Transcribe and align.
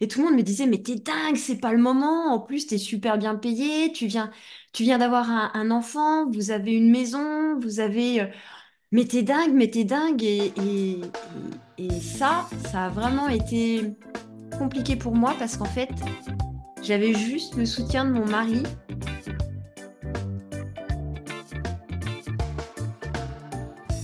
Et 0.00 0.06
tout 0.06 0.20
le 0.20 0.26
monde 0.26 0.36
me 0.36 0.42
disait, 0.42 0.66
mais 0.66 0.80
t'es 0.80 0.94
dingue, 0.94 1.36
c'est 1.36 1.56
pas 1.60 1.72
le 1.72 1.78
moment. 1.78 2.32
En 2.32 2.38
plus, 2.40 2.66
t'es 2.66 2.78
super 2.78 3.18
bien 3.18 3.34
payé. 3.34 3.92
Tu 3.92 4.06
viens, 4.06 4.30
tu 4.72 4.84
viens 4.84 4.98
d'avoir 4.98 5.28
un, 5.30 5.70
enfant. 5.70 6.30
Vous 6.30 6.50
avez 6.52 6.72
une 6.72 6.90
maison. 6.90 7.58
Vous 7.58 7.80
avez. 7.80 8.20
euh, 8.22 8.26
mais 8.92 9.04
t'es 9.06 9.22
dingue, 9.22 9.52
mais 9.54 9.68
t'es 9.70 9.84
dingue. 9.84 10.22
Et, 10.22 10.52
et, 10.64 11.00
et 11.78 12.00
ça, 12.00 12.48
ça 12.70 12.86
a 12.86 12.88
vraiment 12.90 13.28
été 13.28 13.92
compliqué 14.56 14.96
pour 14.96 15.14
moi 15.14 15.34
parce 15.38 15.56
qu'en 15.56 15.64
fait, 15.64 15.90
j'avais 16.82 17.12
juste 17.14 17.56
le 17.56 17.66
soutien 17.66 18.04
de 18.04 18.12
mon 18.12 18.24
mari. 18.26 18.62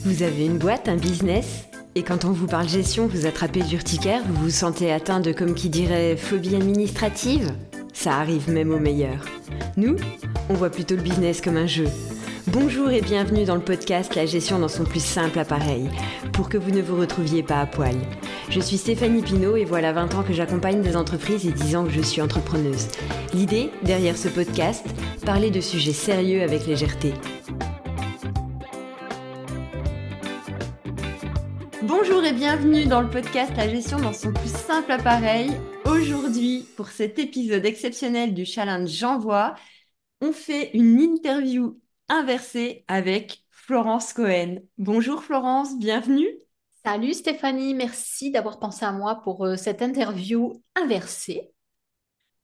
Vous 0.04 0.22
avez 0.22 0.46
une 0.46 0.58
boîte, 0.58 0.88
un 0.88 0.96
business? 0.96 1.66
Et 1.96 2.02
quand 2.02 2.24
on 2.24 2.32
vous 2.32 2.46
parle 2.46 2.68
gestion, 2.68 3.06
vous 3.06 3.26
attrapez 3.26 3.62
d'urticaire, 3.62 4.22
vous 4.26 4.44
vous 4.44 4.50
sentez 4.50 4.93
atteint 4.93 5.20
de, 5.20 5.32
comme 5.32 5.54
qui 5.54 5.68
dirait, 5.68 6.16
phobie 6.16 6.56
administrative? 6.56 7.52
Ça 7.93 8.17
arrive 8.17 8.50
même 8.50 8.72
aux 8.72 8.80
meilleurs. 8.80 9.25
Nous, 9.76 9.96
on 10.48 10.54
voit 10.54 10.70
plutôt 10.70 10.96
le 10.96 11.03
business 11.03 11.40
comme 11.40 11.57
un 11.57 11.67
jeu. 11.67 11.86
Bonjour 12.48 12.90
et 12.90 13.00
bienvenue 13.00 13.44
dans 13.44 13.54
le 13.54 13.61
podcast 13.61 14.14
La 14.17 14.26
gestion 14.26 14.58
dans 14.58 14.68
son 14.68 14.84
plus 14.84 15.03
simple 15.03 15.39
appareil, 15.39 15.89
pour 16.32 16.48
que 16.48 16.58
vous 16.58 16.72
ne 16.72 16.82
vous 16.82 16.96
retrouviez 16.96 17.43
pas 17.43 17.61
à 17.61 17.67
poil. 17.67 17.95
Je 18.50 18.61
suis 18.61 18.76
Stéphanie 18.76 19.22
Pinault 19.22 19.56
et 19.56 19.64
voilà 19.64 19.92
20 19.92 20.14
ans 20.17 20.22
que 20.22 20.32
j'accompagne 20.32 20.82
des 20.82 20.96
entreprises 20.96 21.46
et 21.46 21.53
10 21.53 21.76
ans 21.76 21.84
que 21.84 21.92
je 21.92 22.03
suis 22.03 22.20
entrepreneuse. 22.20 22.89
L'idée, 23.32 23.70
derrière 23.82 24.18
ce 24.18 24.29
podcast, 24.29 24.84
parler 25.25 25.50
de 25.50 25.61
sujets 25.61 25.92
sérieux 25.92 26.42
avec 26.42 26.67
légèreté. 26.67 27.14
Bonjour 32.24 32.36
et 32.36 32.41
bienvenue 32.41 32.86
dans 32.86 33.02
le 33.02 33.10
podcast 33.10 33.52
La 33.55 33.69
gestion 33.69 34.00
dans 34.00 34.14
son 34.14 34.33
plus 34.33 34.48
simple 34.48 34.91
appareil. 34.91 35.50
Aujourd'hui, 35.84 36.66
pour 36.74 36.88
cet 36.88 37.19
épisode 37.19 37.66
exceptionnel 37.66 38.33
du 38.33 38.47
challenge 38.47 38.88
J'envoie, 38.88 39.56
on 40.22 40.33
fait 40.33 40.70
une 40.72 40.98
interview 41.03 41.78
inversée 42.08 42.86
avec 42.89 43.44
Florence 43.50 44.14
Cohen. 44.14 44.61
Bonjour 44.78 45.22
Florence, 45.22 45.78
bienvenue. 45.78 46.27
Salut 46.83 47.12
Stéphanie, 47.12 47.75
merci 47.75 48.31
d'avoir 48.31 48.59
pensé 48.59 48.86
à 48.86 48.92
moi 48.92 49.20
pour 49.22 49.44
euh, 49.44 49.56
cette 49.56 49.83
interview 49.83 50.62
inversée. 50.77 51.53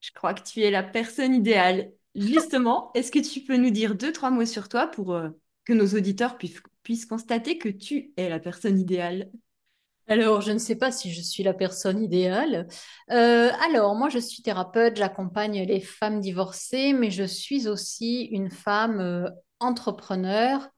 Je 0.00 0.10
crois 0.12 0.34
que 0.34 0.42
tu 0.42 0.60
es 0.60 0.70
la 0.70 0.82
personne 0.82 1.34
idéale. 1.34 1.90
Justement, 2.14 2.90
est-ce 2.94 3.10
que 3.10 3.18
tu 3.18 3.40
peux 3.40 3.56
nous 3.56 3.70
dire 3.70 3.94
deux, 3.94 4.12
trois 4.12 4.30
mots 4.30 4.44
sur 4.44 4.68
toi 4.68 4.88
pour 4.88 5.14
euh, 5.14 5.30
que 5.64 5.72
nos 5.72 5.86
auditeurs 5.86 6.36
puissent, 6.36 6.60
puissent 6.82 7.06
constater 7.06 7.56
que 7.56 7.70
tu 7.70 8.12
es 8.18 8.28
la 8.28 8.40
personne 8.40 8.78
idéale? 8.78 9.30
Alors, 10.10 10.40
je 10.40 10.50
ne 10.50 10.58
sais 10.58 10.74
pas 10.76 10.90
si 10.90 11.12
je 11.12 11.20
suis 11.22 11.44
la 11.44 11.54
personne 11.54 12.02
idéale. 12.02 12.66
Euh, 13.12 13.50
alors, 13.64 13.94
moi, 13.94 14.08
je 14.08 14.18
suis 14.18 14.42
thérapeute, 14.42 14.96
j'accompagne 14.96 15.62
les 15.64 15.80
femmes 15.80 16.20
divorcées, 16.20 16.92
mais 16.92 17.10
je 17.12 17.22
suis 17.24 17.68
aussi 17.68 18.24
une 18.24 18.50
femme 18.50 19.00
euh, 19.00 19.30
entrepreneur 19.60 20.68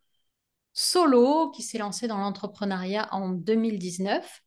solo 0.74 1.50
qui 1.52 1.62
s'est 1.62 1.78
lancée 1.78 2.08
dans 2.08 2.18
l'entrepreneuriat 2.18 3.08
en 3.12 3.30
2019. 3.30 4.40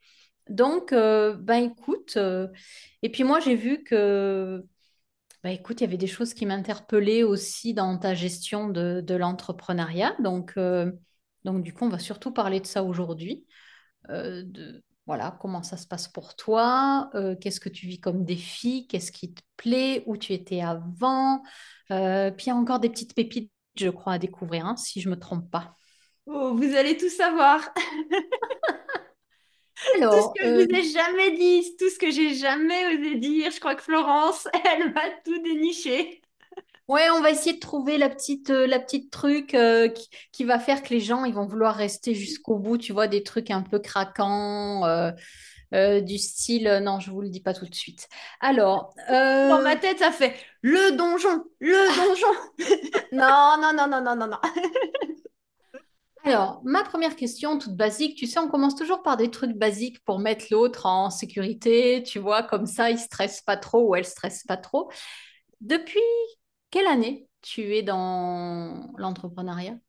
Donc, 0.50 0.94
euh, 0.94 1.36
ben 1.40 1.72
écoute, 1.72 2.18
et 3.04 3.10
puis 3.12 3.24
moi, 3.24 3.40
j'ai 3.42 3.56
vu 3.56 3.84
que, 3.84 4.64
ben 5.44 5.52
écoute, 5.52 5.82
il 5.82 5.86
y 5.86 5.88
avait 5.88 5.98
des 5.98 6.08
choses 6.08 6.34
qui 6.34 6.46
m'interpellaient 6.46 7.24
aussi 7.24 7.74
dans 7.74 7.98
ta 8.00 8.16
gestion 8.16 8.70
de, 8.70 9.02
de 9.02 9.16
l'entrepreneuriat. 9.16 10.16
Donc, 10.22 10.56
donc, 11.46 11.64
du 11.64 11.74
coup, 11.74 11.86
on 11.86 11.90
va 11.90 12.00
surtout 12.00 12.32
parler 12.32 12.60
de 12.60 12.68
ça 12.68 12.84
aujourd'hui. 12.84 13.46
Euh, 14.10 14.44
de 14.46 14.84
voilà, 15.08 15.38
comment 15.40 15.62
ça 15.62 15.78
se 15.78 15.86
passe 15.86 16.08
pour 16.08 16.36
toi, 16.36 17.12
euh, 17.14 17.36
qu'est-ce 17.36 17.60
que 17.60 17.70
tu 17.70 17.86
vis 17.86 18.00
comme 18.00 18.26
défi, 18.26 18.88
qu'est-ce 18.88 19.12
qui 19.12 19.34
te 19.34 19.42
plaît, 19.56 20.04
où 20.08 20.18
tu 20.18 20.34
étais 20.34 20.62
avant. 20.62 21.44
Euh, 21.92 22.32
puis 22.32 22.48
il 22.48 22.50
y 22.50 22.52
a 22.52 22.56
encore 22.56 22.80
des 22.80 22.90
petites 22.90 23.14
pépites, 23.14 23.52
je 23.80 23.90
crois, 23.90 24.14
à 24.14 24.18
découvrir, 24.18 24.66
hein, 24.66 24.76
si 24.78 25.02
je 25.02 25.10
me 25.10 25.20
trompe 25.20 25.50
pas. 25.52 25.76
Oh, 26.26 26.56
vous 26.56 26.76
allez 26.76 26.98
tout 26.98 27.10
savoir. 27.10 27.72
Tout 29.94 30.02
ce 30.02 30.40
que 30.40 30.46
je 30.46 30.66
vous 30.66 30.76
ai 30.76 30.84
jamais 30.84 31.38
dit, 31.38 31.76
tout 31.78 31.90
ce 31.90 32.00
que 32.00 32.10
j'ai 32.10 32.34
jamais 32.34 32.96
osé 32.96 33.16
dire, 33.16 33.52
je 33.52 33.60
crois 33.60 33.76
que 33.76 33.84
Florence, 33.84 34.48
elle 34.66 34.92
va 34.94 35.02
tout 35.24 35.38
dénicher. 35.44 36.22
Ouais, 36.88 37.10
on 37.12 37.22
va 37.22 37.32
essayer 37.32 37.54
de 37.54 37.60
trouver 37.60 37.98
la 37.98 38.10
petite, 38.10 38.50
euh, 38.50 38.68
la 38.68 38.80
petite 38.80 39.12
truc 39.12 39.54
euh, 39.54 39.88
qui, 39.90 40.10
qui 40.32 40.44
va 40.44 40.60
faire 40.60 40.84
que 40.84 40.90
les 40.90 41.00
gens, 41.00 41.26
ils 41.26 41.34
vont 41.34 41.46
vouloir 41.46 41.76
rester 41.76 42.14
jusqu'au 42.14 42.58
bout, 42.58 42.78
tu 42.78 42.94
vois, 42.94 43.08
des 43.08 43.24
trucs 43.24 43.52
un 43.52 43.62
peu 43.62 43.80
craquants, 43.80 44.86
euh, 44.86 45.12
du 46.02 46.18
style, 46.18 46.80
non, 46.84 47.00
je 47.02 47.12
vous 47.12 47.22
le 47.22 47.30
dis 47.30 47.42
pas 47.42 47.54
tout 47.54 47.66
de 47.66 47.76
suite. 47.76 48.08
Alors, 48.40 48.94
Dans 49.10 49.62
ma 49.62 49.76
tête, 49.76 50.00
ça 50.00 50.12
fait 50.12 50.34
le 50.62 50.96
donjon, 50.96 51.44
le 51.60 52.08
donjon. 52.08 52.28
Non, 53.12 53.58
non, 53.62 53.74
non, 53.74 53.88
non, 53.88 54.02
non, 54.02 54.16
non, 54.16 54.28
non. 54.28 54.38
Alors, 56.24 56.60
ma 56.64 56.84
première 56.84 57.16
question, 57.16 57.60
toute 57.60 57.76
basique, 57.76 58.18
tu 58.18 58.26
sais, 58.26 58.40
on 58.40 58.48
commence 58.48 58.76
toujours 58.76 59.04
par 59.04 59.16
des 59.16 59.30
trucs 59.30 59.56
basiques 59.56 60.04
pour 60.06 60.18
mettre 60.18 60.46
l'autre 60.50 60.88
en 60.88 61.12
sécurité, 61.12 62.02
tu 62.04 62.18
vois, 62.18 62.42
comme 62.42 62.66
ça, 62.66 62.90
il 62.90 62.98
stresse 62.98 63.42
pas 63.42 63.58
trop 63.58 63.90
ou 63.90 63.96
elle 63.96 64.06
stresse 64.06 64.44
pas 64.44 64.58
trop. 64.58 64.90
Depuis 65.62 66.00
quelle 66.72 66.88
année 66.88 67.28
tu 67.42 67.62
es 67.76 67.84
dans 67.84 68.94
l'entrepreneuriat? 68.98 69.80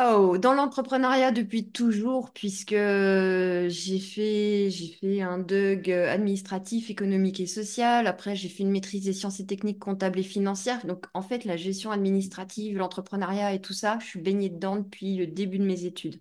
Oh, 0.00 0.38
dans 0.38 0.54
l'entrepreneuriat 0.54 1.30
depuis 1.32 1.70
toujours, 1.70 2.32
puisque 2.32 2.70
j'ai 2.72 3.98
fait, 4.00 4.70
j'ai 4.70 4.88
fait 4.94 5.20
un 5.20 5.38
DUG 5.38 5.90
administratif, 5.92 6.90
économique 6.90 7.40
et 7.40 7.46
social. 7.46 8.06
Après, 8.06 8.34
j'ai 8.34 8.48
fait 8.48 8.62
une 8.64 8.70
maîtrise 8.70 9.04
des 9.04 9.12
sciences 9.12 9.38
et 9.40 9.46
techniques 9.46 9.78
comptables 9.78 10.18
et 10.18 10.22
financières. 10.22 10.84
Donc, 10.86 11.06
en 11.14 11.22
fait, 11.22 11.44
la 11.44 11.56
gestion 11.56 11.90
administrative, 11.90 12.78
l'entrepreneuriat 12.78 13.52
et 13.54 13.60
tout 13.60 13.74
ça, 13.74 13.98
je 14.00 14.06
suis 14.06 14.20
baignée 14.20 14.48
dedans 14.48 14.76
depuis 14.76 15.16
le 15.16 15.26
début 15.26 15.58
de 15.58 15.64
mes 15.64 15.84
études. 15.84 16.20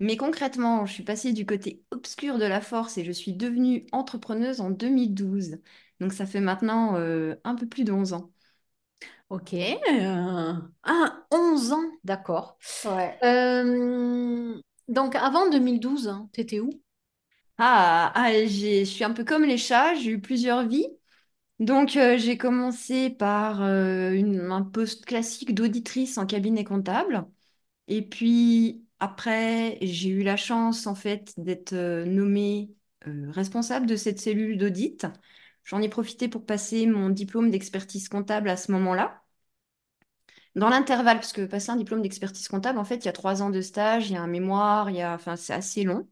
Mais 0.00 0.16
concrètement, 0.16 0.86
je 0.86 0.92
suis 0.94 1.02
passée 1.04 1.32
du 1.32 1.46
côté 1.46 1.84
obscur 1.90 2.38
de 2.38 2.44
la 2.44 2.60
force 2.60 2.98
et 2.98 3.04
je 3.04 3.12
suis 3.12 3.32
devenue 3.34 3.86
entrepreneuse 3.92 4.60
en 4.60 4.70
2012. 4.70 5.58
Donc, 6.00 6.12
ça 6.12 6.26
fait 6.26 6.40
maintenant 6.40 6.96
euh, 6.96 7.36
un 7.44 7.54
peu 7.56 7.66
plus 7.68 7.84
de 7.84 7.92
11 7.92 8.12
ans. 8.12 8.30
Ok, 9.28 9.54
euh, 9.54 10.52
ah, 10.84 11.26
11 11.32 11.72
ans, 11.72 11.82
d'accord. 12.04 12.58
Ouais. 12.84 13.18
Euh, 13.24 14.60
donc, 14.88 15.14
avant 15.16 15.50
2012, 15.50 16.08
hein, 16.08 16.28
t'étais 16.32 16.60
où? 16.60 16.70
Ah, 17.58 18.12
ah, 18.14 18.32
je 18.46 18.84
suis 18.84 19.04
un 19.04 19.12
peu 19.12 19.24
comme 19.24 19.44
les 19.44 19.56
chats, 19.58 19.94
j'ai 19.94 20.10
eu 20.10 20.20
plusieurs 20.20 20.66
vies. 20.68 20.86
Donc, 21.60 21.96
euh, 21.96 22.18
j'ai 22.18 22.38
commencé 22.38 23.10
par 23.10 23.62
euh, 23.62 24.12
une- 24.12 24.40
un 24.52 24.62
poste 24.62 25.06
classique 25.06 25.54
d'auditrice 25.54 26.18
en 26.18 26.26
cabinet 26.26 26.64
comptable. 26.64 27.26
Et 27.88 28.02
puis, 28.02 28.86
après, 29.00 29.78
j'ai 29.82 30.10
eu 30.10 30.22
la 30.24 30.36
chance, 30.36 30.86
en 30.86 30.94
fait, 30.96 31.34
d'être 31.38 31.74
euh, 31.74 32.04
nommée 32.06 32.70
euh, 33.08 33.30
responsable 33.32 33.86
de 33.86 33.96
cette 33.96 34.20
cellule 34.20 34.58
d'audit. 34.58 35.06
J'en 35.66 35.82
ai 35.82 35.90
profité 35.90 36.28
pour 36.28 36.46
passer 36.46 36.86
mon 36.86 37.10
diplôme 37.10 37.50
d'expertise 37.50 38.08
comptable 38.08 38.48
à 38.48 38.56
ce 38.56 38.72
moment-là. 38.72 39.22
Dans 40.54 40.68
l'intervalle, 40.70 41.18
parce 41.18 41.32
que 41.32 41.44
passer 41.44 41.70
un 41.70 41.76
diplôme 41.76 42.00
d'expertise 42.02 42.48
comptable, 42.48 42.78
en 42.78 42.84
fait, 42.84 42.96
il 42.96 43.04
y 43.06 43.08
a 43.08 43.12
trois 43.12 43.42
ans 43.42 43.50
de 43.50 43.60
stage, 43.60 44.08
il 44.10 44.14
y 44.14 44.16
a 44.16 44.22
un 44.22 44.26
mémoire, 44.26 44.90
il 44.90 44.96
y 44.96 45.02
a, 45.02 45.14
enfin, 45.14 45.36
c'est 45.36 45.52
assez 45.52 45.84
long. 45.84 46.08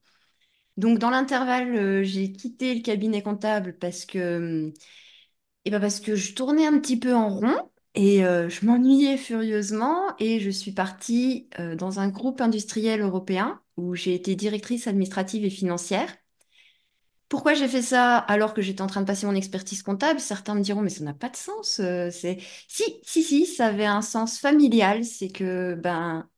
Donc, 0.76 0.98
dans 0.98 1.10
l'intervalle, 1.10 1.74
euh, 1.76 2.04
j'ai 2.04 2.32
quitté 2.32 2.74
le 2.74 2.82
cabinet 2.82 3.22
comptable 3.22 3.78
parce 3.78 4.06
que 4.06 4.72
et 5.64 5.70
ben 5.70 5.80
parce 5.80 6.00
que 6.00 6.16
je 6.16 6.34
tournais 6.34 6.66
un 6.66 6.78
petit 6.78 6.98
peu 6.98 7.14
en 7.14 7.28
rond 7.30 7.70
et 7.94 8.24
euh, 8.26 8.48
je 8.48 8.66
m'ennuyais 8.66 9.16
furieusement 9.16 10.14
et 10.18 10.40
je 10.40 10.50
suis 10.50 10.72
partie 10.72 11.48
euh, 11.60 11.76
dans 11.76 12.00
un 12.00 12.08
groupe 12.08 12.40
industriel 12.40 13.00
européen 13.00 13.62
où 13.76 13.94
j'ai 13.94 14.14
été 14.14 14.36
directrice 14.36 14.86
administrative 14.86 15.44
et 15.44 15.50
financière. 15.50 16.14
Pourquoi 17.34 17.54
j'ai 17.54 17.66
fait 17.66 17.82
ça 17.82 18.18
alors 18.18 18.54
que 18.54 18.62
j'étais 18.62 18.80
en 18.80 18.86
train 18.86 19.00
de 19.00 19.06
passer 19.06 19.26
mon 19.26 19.34
expertise 19.34 19.82
comptable? 19.82 20.20
Certains 20.20 20.54
me 20.54 20.60
diront, 20.60 20.82
mais 20.82 20.88
ça 20.88 21.02
n'a 21.02 21.14
pas 21.14 21.28
de 21.28 21.34
sens. 21.36 21.80
euh, 21.80 22.08
c'est... 22.12 22.38
Si, 22.68 22.84
si, 23.02 23.24
si, 23.24 23.44
ça 23.46 23.66
avait 23.66 23.86
un 23.86 24.02
sens 24.02 24.38
familial. 24.38 25.04
C'est 25.04 25.30
que 25.30 25.74
ben, 25.74 26.28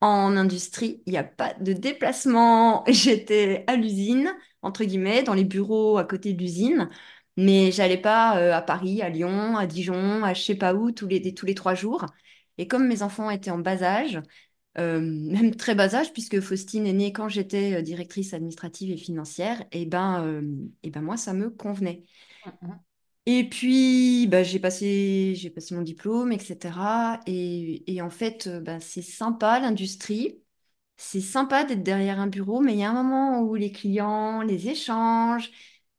en 0.00 0.36
industrie, 0.36 1.02
il 1.06 1.12
n'y 1.12 1.18
a 1.18 1.24
pas 1.24 1.54
de 1.54 1.72
déplacement. 1.74 2.84
J'étais 2.88 3.64
à 3.68 3.76
l'usine, 3.76 4.34
entre 4.62 4.84
guillemets, 4.84 5.22
dans 5.24 5.34
les 5.34 5.44
bureaux 5.44 5.98
à 5.98 6.04
côté 6.04 6.32
de 6.34 6.40
l'usine, 6.40 6.88
mais 7.36 7.72
j'allais 7.72 7.98
pas 8.00 8.38
euh, 8.38 8.54
à 8.54 8.62
Paris, 8.62 9.02
à 9.02 9.10
Lyon, 9.10 9.56
à 9.58 9.66
Dijon, 9.66 10.24
à 10.24 10.34
je 10.34 10.42
sais 10.42 10.56
pas 10.56 10.74
où, 10.74 10.92
tous 10.92 11.08
les, 11.08 11.34
tous 11.34 11.46
les 11.46 11.54
trois 11.56 11.74
jours. 11.74 12.06
Et 12.58 12.68
comme 12.68 12.86
mes 12.88 13.02
enfants 13.02 13.30
étaient 13.30 13.50
en 13.52 13.58
bas 13.58 13.82
âge, 13.82 14.20
euh, 14.78 15.00
même 15.00 15.54
très 15.54 15.74
bas 15.74 15.94
âge, 15.94 16.12
puisque 16.12 16.40
Faustine 16.40 16.86
est 16.86 16.92
née 16.92 17.12
quand 17.12 17.28
j'étais 17.28 17.74
euh, 17.74 17.82
directrice 17.82 18.34
administrative 18.34 18.90
et 18.90 18.96
financière, 18.96 19.64
et 19.72 19.86
ben, 19.86 20.24
euh, 20.26 20.42
et 20.82 20.90
ben 20.90 21.02
moi, 21.02 21.16
ça 21.16 21.32
me 21.34 21.50
convenait. 21.50 22.04
Mhm. 22.46 22.82
Et 23.26 23.48
puis, 23.48 24.26
bah, 24.26 24.42
j'ai 24.42 24.58
passé, 24.58 25.34
j'ai 25.36 25.50
passé 25.50 25.74
mon 25.76 25.82
diplôme, 25.82 26.32
etc. 26.32 27.20
Et, 27.26 27.84
et 27.92 28.02
en 28.02 28.10
fait, 28.10 28.48
bah, 28.48 28.80
c'est 28.80 29.02
sympa 29.02 29.60
l'industrie. 29.60 30.42
C'est 30.96 31.20
sympa 31.20 31.64
d'être 31.64 31.82
derrière 31.84 32.20
un 32.20 32.28
bureau, 32.28 32.60
mais 32.60 32.74
il 32.74 32.80
y 32.80 32.84
a 32.84 32.90
un 32.90 32.94
moment 32.94 33.40
où 33.42 33.54
les 33.56 33.72
clients, 33.72 34.42
les 34.42 34.68
échanges, 34.68 35.50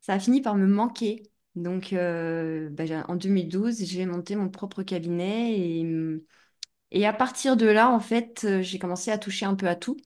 ça 0.01 0.13
a 0.15 0.19
fini 0.19 0.41
par 0.41 0.55
me 0.55 0.67
manquer. 0.67 1.23
Donc, 1.55 1.93
euh, 1.93 2.69
bah, 2.71 2.85
en 3.09 3.15
2012, 3.17 3.83
j'ai 3.85 4.05
monté 4.05 4.35
mon 4.37 4.49
propre 4.49 4.83
cabinet 4.83 5.59
et, 5.59 5.85
et 6.93 7.05
à 7.07 7.13
partir 7.13 7.57
de 7.57 7.65
là, 7.67 7.89
en 7.89 7.99
fait, 7.99 8.43
euh, 8.45 8.61
j'ai 8.61 8.79
commencé 8.79 9.11
à 9.11 9.17
toucher 9.17 9.45
un 9.45 9.55
peu 9.55 9.67
à 9.67 9.75
tout. 9.75 9.97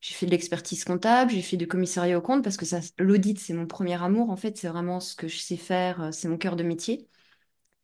J'ai 0.00 0.14
fait 0.14 0.26
de 0.26 0.32
l'expertise 0.32 0.84
comptable, 0.84 1.30
j'ai 1.30 1.42
fait 1.42 1.56
du 1.56 1.68
commissariat 1.68 2.18
au 2.18 2.20
compte 2.22 2.42
parce 2.44 2.56
que 2.56 2.64
l'audit, 2.98 3.38
c'est 3.38 3.54
mon 3.54 3.66
premier 3.66 4.02
amour. 4.02 4.30
En 4.30 4.36
fait, 4.36 4.58
c'est 4.58 4.68
vraiment 4.68 5.00
ce 5.00 5.14
que 5.14 5.28
je 5.28 5.38
sais 5.38 5.56
faire, 5.56 6.02
euh, 6.02 6.12
c'est 6.12 6.28
mon 6.28 6.38
cœur 6.38 6.56
de 6.56 6.64
métier. 6.64 7.08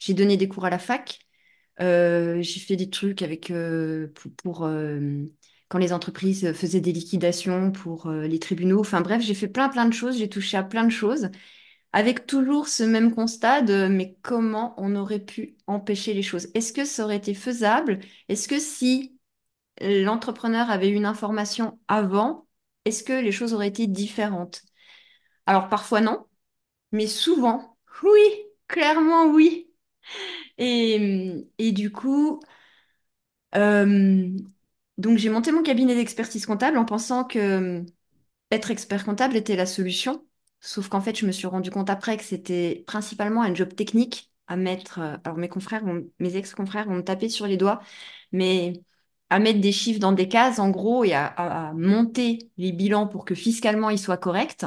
J'ai 0.01 0.15
donné 0.15 0.37
des 0.37 0.49
cours 0.49 0.65
à 0.67 0.71
la 0.71 0.79
fac. 0.79 1.21
Euh, 1.81 2.43
j'ai 2.43 2.61
fait 2.61 2.77
des 2.77 2.91
trucs 2.91 3.23
avec 3.23 3.53
pour, 4.43 4.69
quand 5.69 5.79
les 5.79 5.93
entreprises 5.93 6.53
faisaient 6.53 6.81
des 6.81 6.93
liquidations 6.93 7.73
pour 7.73 8.11
les 8.11 8.39
tribunaux. 8.39 8.81
Enfin 8.81 9.01
bref, 9.01 9.23
j'ai 9.23 9.35
fait 9.35 9.49
plein 9.49 9.69
plein 9.69 9.87
de 9.87 9.95
choses. 9.95 10.19
J'ai 10.19 10.29
touché 10.29 10.57
à 10.57 10.65
plein 10.65 10.85
de 10.85 10.91
choses 10.91 11.31
avec 11.93 12.27
toujours 12.27 12.69
ce 12.69 12.83
même 12.83 13.15
constat 13.15 13.63
de 13.63 13.89
mais 13.89 14.17
comment 14.23 14.75
on 14.79 14.95
aurait 14.97 15.21
pu 15.21 15.57
empêcher 15.67 16.15
les 16.15 16.23
choses? 16.23 16.49
Est-ce 16.55 16.73
que 16.73 16.85
ça 16.85 17.05
aurait 17.05 17.17
été 17.17 17.35
faisable? 17.35 18.01
Est-ce 18.29 18.49
que 18.49 18.59
si 18.59 19.19
l'entrepreneur 19.81 20.71
avait 20.71 20.91
eu 20.91 20.95
une 20.95 21.07
information 21.07 21.79
avant, 21.89 22.47
est-ce 22.85 23.05
que 23.05 23.13
les 23.13 23.33
choses 23.33 23.55
auraient 23.55 23.69
été 23.69 23.87
différentes? 23.87 24.63
Alors 25.47 25.69
parfois 25.69 26.01
non, 26.01 26.27
mais 26.93 27.07
souvent 27.07 27.79
oui, 28.05 28.21
clairement 28.69 29.27
oui. 29.27 29.71
Et, 30.59 31.73
du 31.73 31.91
coup, 31.93 32.41
euh, 33.55 34.29
donc 34.99 35.19
j'ai 35.19 35.31
monté 35.31 35.53
mon 35.53 35.63
cabinet 35.63 35.95
d'expertise 35.95 36.47
comptable 36.47 36.79
en 36.79 36.85
pensant 36.85 37.25
que 37.25 37.39
euh, 37.39 37.85
être 38.53 38.73
expert 38.73 39.07
comptable 39.07 39.37
était 39.37 39.57
la 39.57 39.67
solution. 39.67 40.27
Sauf 40.61 40.89
qu'en 40.89 41.01
fait, 41.01 41.17
je 41.17 41.27
me 41.27 41.33
suis 41.33 41.47
rendu 41.47 41.71
compte 41.71 41.91
après 41.91 42.17
que 42.17 42.25
c'était 42.25 42.85
principalement 42.87 43.43
un 43.43 43.55
job 43.55 43.75
technique 43.75 44.31
à 44.47 44.57
mettre. 44.57 44.99
euh, 45.01 45.17
alors 45.25 45.39
mes 45.39 45.49
confrères, 45.49 45.85
mes 46.19 46.37
ex-confrères 46.37 46.87
vont 46.87 46.97
me 46.97 47.03
taper 47.05 47.29
sur 47.29 47.47
les 47.47 47.57
doigts, 47.57 47.81
mais 48.33 48.83
à 49.31 49.39
mettre 49.39 49.61
des 49.61 49.73
chiffres 49.73 50.01
dans 50.01 50.13
des 50.13 50.29
cases 50.29 50.59
en 50.59 50.71
gros 50.71 51.05
et 51.05 51.13
à, 51.15 51.73
monter 51.75 52.51
les 52.57 52.73
bilans 52.73 53.07
pour 53.07 53.25
que 53.25 53.35
fiscalement 53.35 53.91
ils 53.91 53.99
soient 53.99 54.17
corrects 54.17 54.65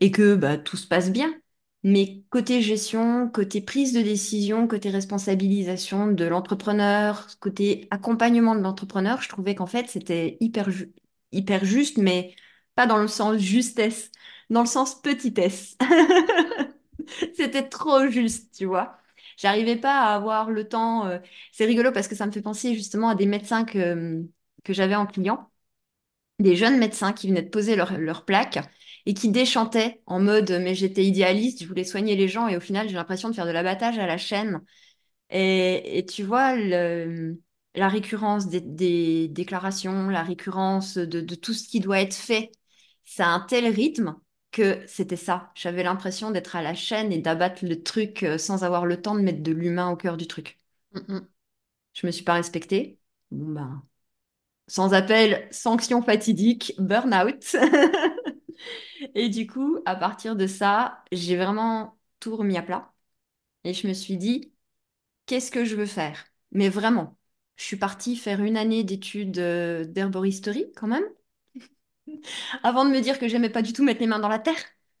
et 0.00 0.10
que 0.10 0.34
bah, 0.34 0.58
tout 0.58 0.76
se 0.76 0.86
passe 0.86 1.10
bien. 1.12 1.34
Mais 1.84 2.22
côté 2.30 2.62
gestion, 2.62 3.28
côté 3.28 3.60
prise 3.60 3.92
de 3.92 4.02
décision, 4.02 4.68
côté 4.68 4.90
responsabilisation 4.90 6.08
de 6.08 6.24
l'entrepreneur, 6.24 7.26
côté 7.40 7.88
accompagnement 7.90 8.54
de 8.54 8.60
l'entrepreneur, 8.60 9.20
je 9.20 9.28
trouvais 9.28 9.54
qu'en 9.56 9.66
fait, 9.66 9.88
c'était 9.88 10.36
hyper, 10.40 10.68
hyper 11.32 11.64
juste, 11.64 11.98
mais 11.98 12.34
pas 12.76 12.86
dans 12.86 12.98
le 12.98 13.08
sens 13.08 13.38
justesse, 13.38 14.10
dans 14.50 14.60
le 14.62 14.66
sens 14.66 15.00
petitesse. 15.02 15.76
C'était 17.34 17.68
trop 17.68 18.06
juste, 18.08 18.54
tu 18.56 18.66
vois. 18.66 18.98
J'arrivais 19.36 19.76
pas 19.76 20.00
à 20.02 20.14
avoir 20.14 20.50
le 20.50 20.68
temps. 20.68 21.06
euh, 21.06 21.18
C'est 21.52 21.64
rigolo 21.66 21.92
parce 21.92 22.08
que 22.08 22.14
ça 22.14 22.26
me 22.26 22.32
fait 22.32 22.42
penser 22.42 22.74
justement 22.74 23.08
à 23.10 23.14
des 23.14 23.26
médecins 23.26 23.64
que, 23.64 24.22
que 24.64 24.72
j'avais 24.72 24.94
en 24.96 25.06
client 25.06 25.48
des 26.38 26.56
jeunes 26.56 26.78
médecins 26.78 27.12
qui 27.12 27.28
venaient 27.28 27.42
de 27.42 27.50
poser 27.50 27.76
leur, 27.76 27.98
leur 27.98 28.24
plaque 28.24 28.58
et 29.06 29.14
qui 29.14 29.30
déchantaient 29.30 30.02
en 30.06 30.20
mode 30.20 30.50
mais 30.62 30.74
j'étais 30.74 31.04
idéaliste, 31.04 31.62
je 31.62 31.68
voulais 31.68 31.84
soigner 31.84 32.16
les 32.16 32.28
gens 32.28 32.48
et 32.48 32.56
au 32.56 32.60
final 32.60 32.88
j'ai 32.88 32.94
l'impression 32.94 33.28
de 33.30 33.34
faire 33.34 33.46
de 33.46 33.50
l'abattage 33.52 33.98
à 33.98 34.06
la 34.06 34.18
chaîne. 34.18 34.60
Et, 35.30 35.98
et 35.98 36.06
tu 36.06 36.24
vois 36.24 36.56
la 37.74 37.88
récurrence 37.88 38.48
des, 38.48 38.60
des 38.60 39.28
déclarations, 39.28 40.08
la 40.08 40.22
récurrence 40.22 40.96
de, 40.98 41.20
de 41.20 41.34
tout 41.34 41.54
ce 41.54 41.66
qui 41.68 41.80
doit 41.80 42.00
être 42.00 42.14
fait, 42.14 42.52
ça 43.04 43.26
a 43.26 43.30
un 43.30 43.40
tel 43.40 43.66
rythme 43.66 44.16
que 44.52 44.84
c'était 44.86 45.16
ça. 45.16 45.50
J'avais 45.54 45.82
l'impression 45.82 46.30
d'être 46.30 46.56
à 46.56 46.62
la 46.62 46.74
chaîne 46.74 47.12
et 47.12 47.18
d'abattre 47.18 47.64
le 47.64 47.82
truc 47.82 48.22
euh, 48.22 48.38
sans 48.38 48.64
avoir 48.64 48.86
le 48.86 49.00
temps 49.02 49.14
de 49.16 49.20
mettre 49.20 49.42
de 49.42 49.52
l'humain 49.52 49.90
au 49.90 49.96
cœur 49.96 50.16
du 50.16 50.26
truc. 50.28 50.58
Mm, 50.94 51.14
mm. 51.14 51.28
Je 51.94 52.06
me 52.06 52.12
suis 52.12 52.24
pas 52.24 52.34
respectée. 52.34 52.98
Bon 53.30 53.52
ben, 53.52 53.82
sans 54.68 54.94
appel, 54.94 55.48
sanction 55.50 56.02
fatidique, 56.02 56.74
burn-out. 56.78 57.56
Et 59.14 59.28
du 59.28 59.46
coup, 59.46 59.78
à 59.86 59.96
partir 59.96 60.36
de 60.36 60.46
ça, 60.46 61.02
j'ai 61.12 61.36
vraiment 61.36 61.98
tout 62.20 62.36
remis 62.36 62.56
à 62.56 62.62
plat. 62.62 62.92
Et 63.64 63.74
je 63.74 63.86
me 63.88 63.94
suis 63.94 64.16
dit, 64.16 64.52
qu'est-ce 65.26 65.50
que 65.50 65.64
je 65.64 65.76
veux 65.76 65.86
faire? 65.86 66.26
Mais 66.52 66.68
vraiment, 66.68 67.18
je 67.56 67.64
suis 67.64 67.76
partie 67.78 68.16
faire 68.16 68.42
une 68.42 68.56
année 68.56 68.84
d'études 68.84 69.38
euh, 69.38 69.84
d'herboristerie 69.84 70.72
quand 70.76 70.88
même, 70.88 71.04
avant 72.62 72.84
de 72.84 72.90
me 72.90 73.00
dire 73.00 73.18
que 73.18 73.28
j'aimais 73.28 73.50
pas 73.50 73.62
du 73.62 73.72
tout 73.72 73.84
mettre 73.84 74.00
les 74.00 74.06
mains 74.06 74.18
dans 74.18 74.28
la 74.28 74.38
terre. 74.38 74.56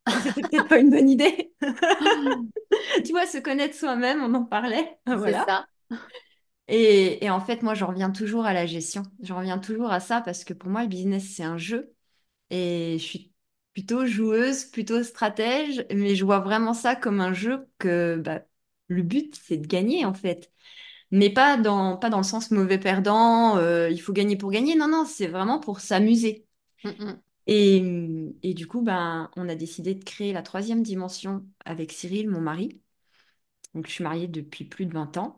C'était 0.18 0.42
peut-être 0.44 0.68
pas 0.68 0.78
une 0.78 0.90
bonne 0.90 1.08
idée. 1.08 1.54
Tu 3.04 3.12
vois, 3.12 3.26
se 3.26 3.38
connaître 3.38 3.74
soi-même, 3.76 4.22
on 4.22 4.34
en 4.34 4.44
parlait. 4.44 4.98
C'est 5.16 5.34
ça. 5.34 5.66
Et, 6.68 7.24
et 7.24 7.30
en 7.30 7.40
fait, 7.40 7.62
moi, 7.62 7.74
j'en 7.74 7.88
reviens 7.88 8.10
toujours 8.10 8.46
à 8.46 8.52
la 8.54 8.66
gestion. 8.66 9.02
J'en 9.22 9.38
reviens 9.38 9.58
toujours 9.58 9.90
à 9.92 10.00
ça 10.00 10.20
parce 10.20 10.44
que 10.44 10.54
pour 10.54 10.70
moi, 10.70 10.82
le 10.82 10.88
business, 10.88 11.34
c'est 11.36 11.42
un 11.44 11.58
jeu. 11.58 11.92
Et 12.50 12.96
je 12.98 13.04
suis 13.04 13.32
plutôt 13.74 14.06
joueuse, 14.06 14.66
plutôt 14.66 15.02
stratège, 15.04 15.86
mais 15.94 16.16
je 16.16 16.24
vois 16.24 16.40
vraiment 16.40 16.74
ça 16.74 16.96
comme 16.96 17.20
un 17.20 17.34
jeu 17.34 17.68
que 17.78 18.16
bah, 18.24 18.42
le 18.88 19.02
but, 19.02 19.36
c'est 19.42 19.58
de 19.58 19.66
gagner 19.66 20.04
en 20.06 20.14
fait. 20.14 20.52
Mais 21.12 21.30
pas 21.30 21.56
dans, 21.58 21.96
pas 21.98 22.10
dans 22.10 22.18
le 22.18 22.22
sens 22.24 22.50
mauvais 22.52 22.78
perdant, 22.78 23.58
euh, 23.58 23.90
il 23.90 24.00
faut 24.00 24.12
gagner 24.14 24.36
pour 24.36 24.50
gagner. 24.52 24.76
Non, 24.76 24.88
non, 24.88 25.04
c'est 25.06 25.28
vraiment 25.28 25.60
pour 25.60 25.80
s'amuser. 25.80 26.46
Mm, 26.84 26.90
mm. 26.90 27.22
Et, 27.46 27.82
et 28.42 28.54
du 28.54 28.66
coup, 28.66 28.82
ben, 28.82 29.30
on 29.36 29.48
a 29.48 29.54
décidé 29.54 29.94
de 29.94 30.04
créer 30.04 30.32
la 30.32 30.42
troisième 30.42 30.82
dimension 30.82 31.44
avec 31.64 31.92
Cyril, 31.92 32.28
mon 32.30 32.40
mari. 32.40 32.80
Donc, 33.74 33.86
je 33.86 33.92
suis 33.92 34.04
mariée 34.04 34.28
depuis 34.28 34.64
plus 34.64 34.86
de 34.86 34.92
20 34.92 35.16
ans. 35.16 35.36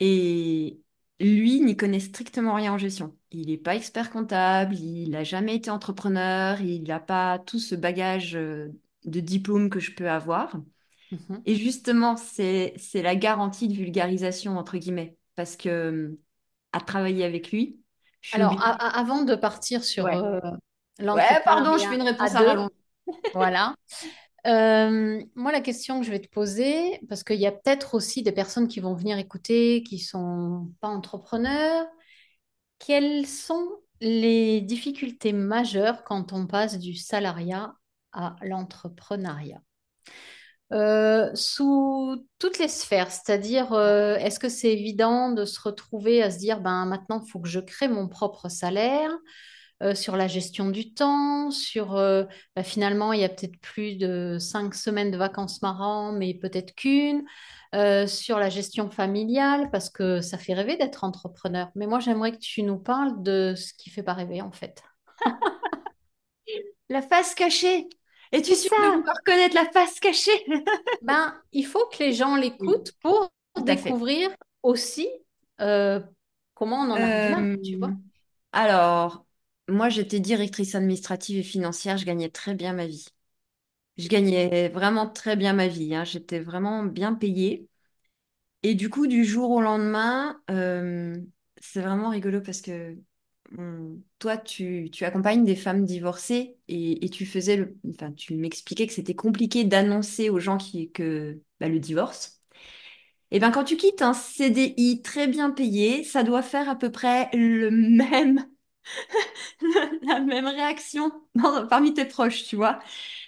Et 0.00 0.80
lui 1.20 1.60
n'y 1.60 1.76
connaît 1.76 2.00
strictement 2.00 2.54
rien 2.54 2.74
en 2.74 2.78
gestion. 2.78 3.16
Il 3.30 3.48
n'est 3.48 3.58
pas 3.58 3.76
expert 3.76 4.10
comptable, 4.10 4.74
il 4.76 5.10
n'a 5.10 5.24
jamais 5.24 5.56
été 5.56 5.70
entrepreneur, 5.70 6.60
il 6.60 6.82
n'a 6.84 7.00
pas 7.00 7.38
tout 7.38 7.58
ce 7.58 7.74
bagage 7.74 8.36
euh, 8.36 8.68
de 9.04 9.20
diplôme 9.20 9.70
que 9.70 9.80
je 9.80 9.92
peux 9.94 10.10
avoir. 10.10 10.56
Mhm. 11.10 11.42
Et 11.46 11.54
justement, 11.54 12.16
c'est, 12.16 12.74
la 12.94 13.16
garantie 13.16 13.68
de 13.68 13.74
vulgarisation, 13.74 14.58
entre 14.58 14.78
guillemets, 14.78 15.16
parce 15.36 15.56
que 15.56 16.18
à 16.72 16.80
travailler 16.80 17.24
avec 17.24 17.52
lui, 17.52 17.80
Alors, 18.32 18.60
avant 18.80 19.22
de 19.22 19.34
partir 19.34 19.84
sur 19.84 20.04
Ouais. 20.04 20.16
euh, 20.16 20.40
Ouais, 21.00 21.40
pardon, 21.44 21.76
je 21.76 21.86
fais 21.86 21.94
une 21.94 22.02
à 22.02 22.04
réponse 22.12 22.34
à 22.34 22.40
rallonge. 22.40 22.70
voilà. 23.34 23.74
Euh, 24.46 25.20
moi, 25.34 25.52
la 25.52 25.60
question 25.60 26.00
que 26.00 26.06
je 26.06 26.10
vais 26.10 26.20
te 26.20 26.28
poser, 26.28 27.00
parce 27.08 27.24
qu'il 27.24 27.40
y 27.40 27.46
a 27.46 27.52
peut-être 27.52 27.94
aussi 27.94 28.22
des 28.22 28.32
personnes 28.32 28.68
qui 28.68 28.80
vont 28.80 28.94
venir 28.94 29.18
écouter, 29.18 29.82
qui 29.82 29.98
sont 29.98 30.70
pas 30.80 30.88
entrepreneurs, 30.88 31.86
quelles 32.78 33.26
sont 33.26 33.68
les 34.00 34.60
difficultés 34.60 35.32
majeures 35.32 36.04
quand 36.04 36.32
on 36.32 36.46
passe 36.46 36.78
du 36.78 36.94
salariat 36.94 37.74
à 38.12 38.36
l'entrepreneuriat? 38.42 39.60
Euh, 40.72 41.30
sous 41.34 42.26
toutes 42.38 42.58
les 42.58 42.68
sphères, 42.68 43.10
c'est-à-dire, 43.10 43.72
euh, 43.72 44.16
est-ce 44.16 44.40
que 44.40 44.48
c'est 44.48 44.72
évident 44.72 45.30
de 45.30 45.44
se 45.44 45.60
retrouver 45.60 46.22
à 46.22 46.30
se 46.30 46.38
dire, 46.38 46.60
ben 46.60 46.86
maintenant, 46.86 47.22
il 47.24 47.30
faut 47.30 47.38
que 47.38 47.48
je 47.48 47.60
crée 47.60 47.88
mon 47.88 48.08
propre 48.08 48.48
salaire? 48.48 49.12
Euh, 49.82 49.94
sur 49.94 50.16
la 50.16 50.26
gestion 50.28 50.70
du 50.70 50.94
temps, 50.94 51.50
sur 51.50 51.96
euh, 51.96 52.24
bah, 52.54 52.62
finalement, 52.62 53.12
il 53.12 53.20
y 53.20 53.24
a 53.24 53.28
peut-être 53.28 53.58
plus 53.60 53.96
de 53.96 54.38
cinq 54.40 54.74
semaines 54.74 55.10
de 55.10 55.18
vacances 55.18 55.58
par 55.58 55.80
an, 55.82 56.12
mais 56.12 56.34
peut-être 56.34 56.74
qu'une, 56.74 57.24
euh, 57.74 58.06
sur 58.06 58.38
la 58.38 58.48
gestion 58.48 58.90
familiale, 58.90 59.70
parce 59.70 59.90
que 59.90 60.20
ça 60.22 60.38
fait 60.38 60.54
rêver 60.54 60.76
d'être 60.76 61.04
entrepreneur. 61.04 61.68
Mais 61.74 61.86
moi, 61.86 62.00
j'aimerais 62.00 62.32
que 62.32 62.38
tu 62.38 62.62
nous 62.62 62.78
parles 62.78 63.22
de 63.22 63.54
ce 63.56 63.72
qui 63.74 63.90
fait 63.90 64.02
pas 64.02 64.14
rêver, 64.14 64.40
en 64.42 64.52
fait. 64.52 64.82
La 66.88 67.02
face 67.02 67.34
cachée. 67.34 67.88
Es-tu 68.32 68.54
C'est 68.54 68.68
sûre 68.68 68.70
de 68.78 68.86
ça. 68.86 68.96
vouloir 68.98 69.16
connaître 69.24 69.54
la 69.54 69.66
face 69.70 70.00
cachée? 70.00 70.44
Ben, 71.00 71.34
il 71.52 71.64
faut 71.66 71.86
que 71.88 71.98
les 72.02 72.12
gens 72.12 72.36
l'écoutent 72.36 72.92
pour 73.00 73.30
à 73.66 73.76
fait. 73.76 73.90
découvrir 73.90 74.30
aussi 74.62 75.08
comment 76.54 76.76
on 76.82 76.90
en 76.90 77.02
arrive 77.02 77.28
là, 77.30 77.46
tu 77.62 77.76
vois. 77.76 77.92
alors, 78.52 79.25
moi, 79.68 79.88
j'étais 79.88 80.20
directrice 80.20 80.74
administrative 80.74 81.38
et 81.38 81.42
financière, 81.42 81.98
je 81.98 82.04
gagnais 82.04 82.28
très 82.30 82.54
bien 82.54 82.72
ma 82.72 82.86
vie. 82.86 83.08
Je 83.98 84.08
gagnais 84.08 84.68
vraiment 84.68 85.08
très 85.08 85.36
bien 85.36 85.52
ma 85.54 85.68
vie, 85.68 85.94
hein. 85.94 86.04
J'étais 86.04 86.40
vraiment 86.40 86.84
bien 86.84 87.14
payée. 87.14 87.68
Et 88.62 88.74
du 88.74 88.90
coup, 88.90 89.06
du 89.06 89.24
jour 89.24 89.50
au 89.50 89.60
lendemain, 89.60 90.40
euh, 90.50 91.16
c'est 91.60 91.80
vraiment 91.80 92.10
rigolo 92.10 92.40
parce 92.40 92.60
que 92.60 92.96
toi, 94.18 94.36
tu, 94.36 94.90
accompagnes 95.02 95.44
des 95.44 95.56
femmes 95.56 95.84
divorcées 95.84 96.56
et, 96.68 97.08
tu 97.10 97.26
faisais 97.26 97.56
le, 97.56 97.76
enfin, 97.90 98.12
tu 98.12 98.34
m'expliquais 98.34 98.86
que 98.86 98.92
c'était 98.92 99.14
compliqué 99.14 99.64
d'annoncer 99.64 100.30
aux 100.30 100.40
gens 100.40 100.58
que 100.94 101.40
bah, 101.60 101.68
le 101.68 101.78
divorce. 101.78 102.42
Et 103.30 103.38
bien, 103.38 103.50
quand 103.50 103.64
tu 103.64 103.76
quittes 103.76 104.02
un 104.02 104.14
CDI 104.14 105.02
très 105.02 105.28
bien 105.28 105.50
payé, 105.50 106.04
ça 106.04 106.22
doit 106.22 106.42
faire 106.42 106.68
à 106.68 106.76
peu 106.76 106.90
près 106.92 107.28
le 107.34 107.70
même, 107.72 108.46
la 110.02 110.20
même 110.20 110.46
réaction 110.46 111.10
parmi 111.70 111.94
tes 111.94 112.04
proches, 112.04 112.44
tu 112.44 112.56
vois. 112.56 112.78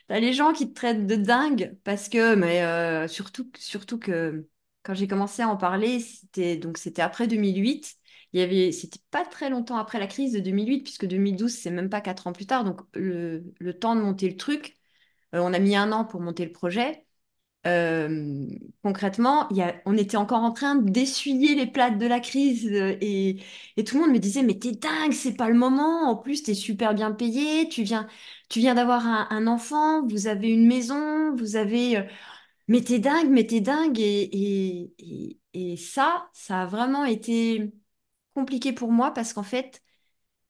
T'as 0.08 0.20
les 0.20 0.32
gens 0.34 0.52
qui 0.52 0.68
te 0.70 0.74
traitent 0.74 1.06
de 1.06 1.16
dingue 1.16 1.76
parce 1.84 2.08
que, 2.08 2.34
mais 2.34 2.62
euh, 2.64 3.08
surtout, 3.08 3.50
surtout 3.58 3.98
que 3.98 4.48
quand 4.84 4.94
j'ai 4.94 5.08
commencé 5.08 5.42
à 5.42 5.48
en 5.48 5.56
parler, 5.56 6.00
c'était 6.00 6.56
donc 6.56 6.78
c'était 6.78 7.02
après 7.02 7.28
2008. 7.28 7.96
Il 8.34 8.40
y 8.40 8.42
avait, 8.44 8.72
c'était 8.72 9.00
pas 9.10 9.24
très 9.26 9.50
longtemps 9.50 9.78
après 9.78 9.98
la 10.00 10.06
crise 10.08 10.32
de 10.34 10.40
2008, 10.40 10.82
puisque 10.82 11.06
2012, 11.06 11.54
c'est 11.54 11.70
même 11.70 11.90
pas 11.90 12.00
quatre 12.02 12.26
ans 12.28 12.32
plus 12.32 12.46
tard. 12.46 12.64
Donc 12.64 12.80
le, 12.94 13.44
le 13.60 13.78
temps 13.78 13.96
de 13.96 14.02
monter 14.02 14.28
le 14.28 14.36
truc, 14.36 14.76
euh, 15.34 15.40
on 15.40 15.54
a 15.54 15.60
mis 15.60 15.76
un 15.76 15.92
an 15.92 16.04
pour 16.06 16.20
monter 16.22 16.46
le 16.46 16.52
projet. 16.52 17.06
Concrètement, 18.82 19.48
y 19.50 19.60
a, 19.62 19.74
on 19.86 19.96
était 19.96 20.16
encore 20.16 20.42
en 20.42 20.52
train 20.52 20.76
d'essuyer 20.76 21.54
les 21.54 21.66
plates 21.66 21.98
de 21.98 22.06
la 22.06 22.20
crise 22.20 22.66
et, 22.66 23.42
et 23.76 23.84
tout 23.84 23.96
le 23.96 24.02
monde 24.02 24.12
me 24.12 24.18
disait, 24.18 24.42
mais 24.42 24.58
t'es 24.58 24.72
dingue, 24.72 25.12
c'est 25.12 25.34
pas 25.36 25.48
le 25.48 25.54
moment. 25.58 26.08
En 26.10 26.16
plus, 26.16 26.42
t'es 26.42 26.54
super 26.54 26.94
bien 26.94 27.12
payé, 27.12 27.68
tu 27.68 27.82
viens, 27.82 28.06
tu 28.48 28.60
viens 28.60 28.74
d'avoir 28.74 29.06
un, 29.06 29.46
enfant, 29.46 30.06
vous 30.06 30.26
avez 30.26 30.48
une 30.50 30.66
maison, 30.66 31.34
vous 31.36 31.56
avez, 31.56 32.06
mais 32.68 32.82
t'es 32.82 32.98
dingue, 33.00 33.30
mais 33.30 33.46
t'es 33.46 33.60
dingue. 33.62 34.00
Et, 34.00 34.92
et, 34.98 35.38
et 35.54 35.76
ça, 35.76 36.28
ça 36.34 36.62
a 36.62 36.66
vraiment 36.66 37.04
été 37.06 37.72
compliqué 38.34 38.72
pour 38.74 38.92
moi 38.92 39.12
parce 39.12 39.32
qu'en 39.34 39.44
fait, 39.44 39.82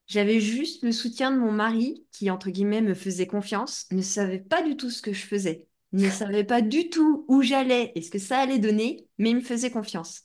j'avais 0.09 0.41
juste 0.41 0.85
le 0.85 0.93
soutien 0.93 1.33
de 1.33 1.39
mon 1.39 1.53
mari 1.53 2.07
qui, 2.13 2.31
entre 2.31 2.51
guillemets, 2.51 2.83
me 2.83 2.95
faisait 2.95 3.29
confiance, 3.29 3.87
ne 3.93 4.03
savait 4.03 4.41
pas 4.41 4.63
du 4.65 4.77
tout 4.79 4.91
ce 4.91 5.03
que 5.03 5.15
je 5.15 5.27
faisais, 5.27 5.68
ne 5.93 6.11
savait 6.11 6.45
pas 6.45 6.61
du 6.63 6.91
tout 6.91 7.25
où 7.29 7.43
j'allais 7.43 7.93
et 7.95 8.03
ce 8.03 8.11
que 8.11 8.19
ça 8.19 8.39
allait 8.41 8.59
donner, 8.59 9.07
mais 9.19 9.31
il 9.31 9.37
me 9.37 9.41
faisait 9.41 9.71
confiance. 9.71 10.23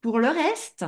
Pour 0.00 0.18
le 0.20 0.28
reste, 0.28 0.84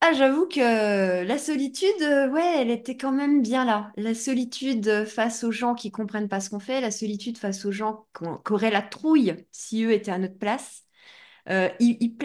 ah, 0.00 0.12
j'avoue 0.14 0.48
que 0.48 1.22
la 1.22 1.38
solitude, 1.38 1.86
euh, 2.02 2.28
ouais, 2.30 2.56
elle 2.60 2.70
était 2.70 2.96
quand 2.96 3.12
même 3.12 3.40
bien 3.40 3.64
là. 3.64 3.92
La 3.96 4.14
solitude 4.14 5.04
face 5.06 5.44
aux 5.44 5.52
gens 5.52 5.74
qui 5.74 5.92
comprennent 5.92 6.28
pas 6.28 6.40
ce 6.40 6.50
qu'on 6.50 6.58
fait, 6.58 6.80
la 6.80 6.90
solitude 6.90 7.38
face 7.38 7.64
aux 7.64 7.70
gens 7.72 8.06
qui 8.18 8.52
auraient 8.52 8.70
la 8.72 8.82
trouille 8.82 9.36
si 9.52 9.84
eux 9.84 9.92
étaient 9.92 10.10
à 10.10 10.18
notre 10.18 10.38
place. 10.38 10.82
Euh, 11.48 11.68
ils, 11.80 11.98
ils 12.00 12.16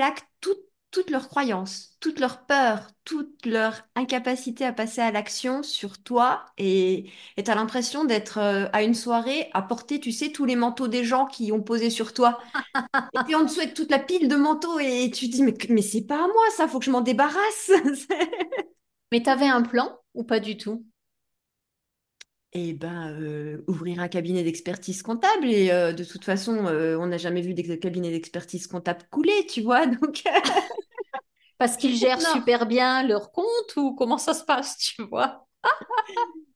toutes 0.97 1.11
leurs 1.11 1.29
croyances, 1.29 1.95
toutes 1.99 2.19
leurs 2.19 2.47
peurs, 2.47 2.87
toute 3.03 3.45
leur 3.45 3.83
incapacité 3.95 4.65
à 4.65 4.73
passer 4.73 4.99
à 4.99 5.11
l'action 5.11 5.61
sur 5.61 6.01
toi 6.01 6.43
et 6.57 7.11
tu 7.37 7.51
as 7.51 7.53
l'impression 7.53 8.03
d'être 8.03 8.39
euh, 8.39 8.65
à 8.73 8.81
une 8.81 8.95
soirée 8.95 9.51
à 9.53 9.61
porter, 9.61 9.99
tu 9.99 10.11
sais, 10.11 10.31
tous 10.31 10.45
les 10.45 10.55
manteaux 10.55 10.87
des 10.87 11.03
gens 11.03 11.27
qui 11.27 11.51
ont 11.51 11.61
posé 11.61 11.91
sur 11.91 12.15
toi. 12.15 12.39
Et 13.13 13.19
puis 13.25 13.35
en 13.35 13.43
dessous 13.43 13.59
avec 13.59 13.75
toute 13.75 13.91
la 13.91 13.99
pile 13.99 14.27
de 14.27 14.35
manteaux 14.35 14.79
et 14.79 15.11
tu 15.11 15.29
te 15.29 15.35
dis, 15.35 15.43
mais, 15.43 15.53
mais 15.69 15.83
c'est 15.83 16.01
pas 16.01 16.15
à 16.23 16.27
moi 16.27 16.43
ça, 16.55 16.67
faut 16.67 16.79
que 16.79 16.85
je 16.85 16.91
m'en 16.91 17.01
débarrasse. 17.01 17.71
Mais 19.11 19.21
t'avais 19.21 19.47
un 19.47 19.61
plan 19.61 19.99
ou 20.15 20.23
pas 20.23 20.39
du 20.39 20.57
tout? 20.57 20.83
Et 22.53 22.73
ben, 22.73 23.11
euh, 23.11 23.63
ouvrir 23.67 23.99
un 23.99 24.07
cabinet 24.07 24.43
d'expertise 24.43 25.03
comptable 25.03 25.45
et 25.45 25.69
euh, 25.69 25.93
de 25.93 26.03
toute 26.03 26.23
façon, 26.23 26.65
euh, 26.65 26.97
on 26.97 27.07
n'a 27.07 27.17
jamais 27.17 27.41
vu 27.41 27.53
des 27.53 27.77
cabinets 27.77 28.09
d'expertise 28.09 28.67
comptable 28.67 29.03
couler, 29.11 29.45
tu 29.47 29.61
vois, 29.61 29.85
donc... 29.85 30.23
Parce 31.57 31.77
qu'ils 31.77 31.95
gèrent 31.95 32.21
Non. 32.21 32.29
super 32.31 32.65
bien 32.67 33.03
leur 33.07 33.31
compte 33.31 33.75
ou 33.77 33.95
comment 33.95 34.17
ça 34.17 34.33
se 34.33 34.43
passe, 34.43 34.77
tu 34.77 35.03
vois? 35.03 35.47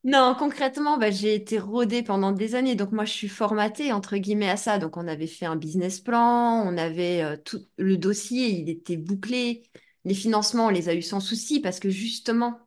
Non, 0.04 0.34
concrètement, 0.36 0.98
bah, 0.98 1.10
j'ai 1.12 1.34
été 1.34 1.58
rodée 1.60 2.02
pendant 2.02 2.32
des 2.32 2.54
années. 2.56 2.74
Donc, 2.74 2.90
moi, 2.90 3.04
je 3.04 3.12
suis 3.12 3.28
formatée, 3.28 3.92
entre 3.92 4.16
guillemets, 4.16 4.48
à 4.50 4.56
ça. 4.56 4.78
Donc, 4.78 4.96
on 4.96 5.06
avait 5.06 5.28
fait 5.28 5.46
un 5.46 5.54
business 5.56 6.00
plan, 6.00 6.64
on 6.66 6.76
avait 6.76 7.22
euh, 7.22 7.36
tout 7.36 7.60
le 7.78 7.96
dossier, 7.96 8.48
il 8.50 8.68
était 8.68 8.96
bouclé. 8.96 9.62
Les 10.04 10.14
financements, 10.14 10.66
on 10.66 10.68
les 10.70 10.88
a 10.88 10.94
eu 10.94 11.02
sans 11.02 11.20
souci 11.20 11.60
parce 11.60 11.78
que 11.78 11.88
justement, 11.88 12.58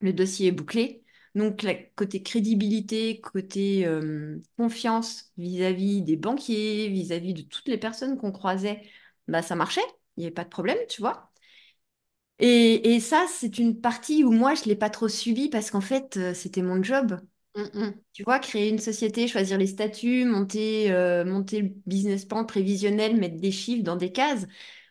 le 0.00 0.12
dossier 0.12 0.48
est 0.48 0.52
bouclé. 0.52 1.04
Donc, 1.34 1.62
la- 1.62 1.74
côté 1.74 2.22
crédibilité, 2.22 3.20
côté 3.20 3.86
euh, 3.86 4.42
confiance 4.58 5.32
vis-à-vis 5.38 6.02
des 6.02 6.16
banquiers, 6.16 6.88
vis-à-vis 6.90 7.34
de 7.34 7.42
toutes 7.42 7.68
les 7.68 7.78
personnes 7.78 8.18
qu'on 8.18 8.32
croisait, 8.32 8.82
bah, 9.28 9.42
ça 9.42 9.56
marchait. 9.56 9.82
Il 10.16 10.20
n'y 10.22 10.26
avait 10.26 10.34
pas 10.34 10.44
de 10.44 10.50
problème, 10.50 10.78
tu 10.88 11.00
vois. 11.02 11.29
Et, 12.40 12.94
et 12.94 13.00
ça, 13.00 13.26
c'est 13.28 13.58
une 13.58 13.80
partie 13.80 14.24
où 14.24 14.32
moi, 14.32 14.54
je 14.54 14.62
ne 14.62 14.66
l'ai 14.66 14.76
pas 14.76 14.90
trop 14.90 15.08
subi 15.08 15.48
parce 15.50 15.70
qu'en 15.70 15.80
fait, 15.82 16.16
euh, 16.16 16.34
c'était 16.34 16.62
mon 16.62 16.82
job. 16.82 17.20
Mm, 17.56 17.62
mm. 17.74 17.94
Tu 18.12 18.22
vois, 18.24 18.38
créer 18.38 18.70
une 18.70 18.78
société, 18.78 19.28
choisir 19.28 19.58
les 19.58 19.66
statuts, 19.66 20.24
monter, 20.24 20.90
euh, 20.92 21.24
monter 21.24 21.60
le 21.62 21.68
business 21.86 22.24
plan 22.24 22.44
prévisionnel, 22.44 23.16
mettre 23.18 23.36
des 23.36 23.52
chiffres 23.52 23.84
dans 23.84 23.96
des 23.96 24.12
cases, 24.12 24.46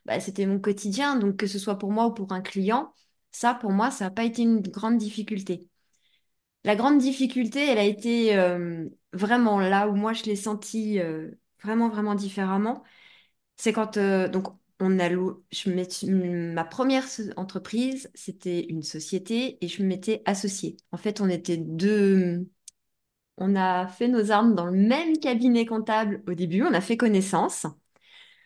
bah, 0.06 0.20
c'était 0.20 0.46
mon 0.46 0.60
quotidien. 0.60 1.16
Donc, 1.18 1.38
que 1.38 1.48
ce 1.48 1.60
soit 1.60 1.78
pour 1.80 1.92
moi 1.92 2.08
ou 2.08 2.14
pour 2.14 2.32
un 2.34 2.42
client, 2.42 2.94
ça, 3.32 3.56
pour 3.56 3.72
moi, 3.72 3.92
ça 3.92 4.06
n'a 4.06 4.12
pas 4.12 4.24
été 4.26 4.44
une 4.44 4.62
grande 4.62 4.98
difficulté. 4.98 5.70
La 6.64 6.76
grande 6.76 6.98
difficulté, 7.00 7.66
elle 7.68 7.78
a 7.78 7.84
été 7.84 8.36
euh, 8.38 8.88
vraiment 9.14 9.60
là 9.60 9.88
où 9.88 9.96
moi, 9.96 10.14
je 10.14 10.24
l'ai 10.26 10.36
senti 10.36 11.00
euh, 11.00 11.32
vraiment, 11.64 11.90
vraiment 11.90 12.16
différemment. 12.16 12.84
C'est 13.58 13.74
quand, 13.74 13.98
euh, 13.98 14.30
donc, 14.30 14.48
on 14.80 15.00
a 15.00 15.10
lou- 15.10 15.44
je 15.52 15.70
ma 16.54 16.64
première 16.66 17.06
entreprise, 17.38 18.10
c'était 18.16 18.62
une 18.68 18.84
société 18.84 19.58
et 19.64 19.68
je 19.68 19.84
m'étais 19.84 20.22
associée. 20.26 20.78
En 20.92 20.98
fait, 20.98 21.22
on 21.22 21.30
était 21.30 21.58
deux. 21.58 22.48
On 23.38 23.56
a 23.56 23.88
fait 23.88 24.08
nos 24.10 24.32
armes 24.32 24.56
dans 24.56 24.66
le 24.66 24.74
même 24.74 25.18
cabinet 25.20 25.66
comptable 25.66 26.24
au 26.28 26.34
début, 26.36 26.64
on 26.64 26.74
a 26.74 26.82
fait 26.82 26.98
connaissance. 26.98 27.68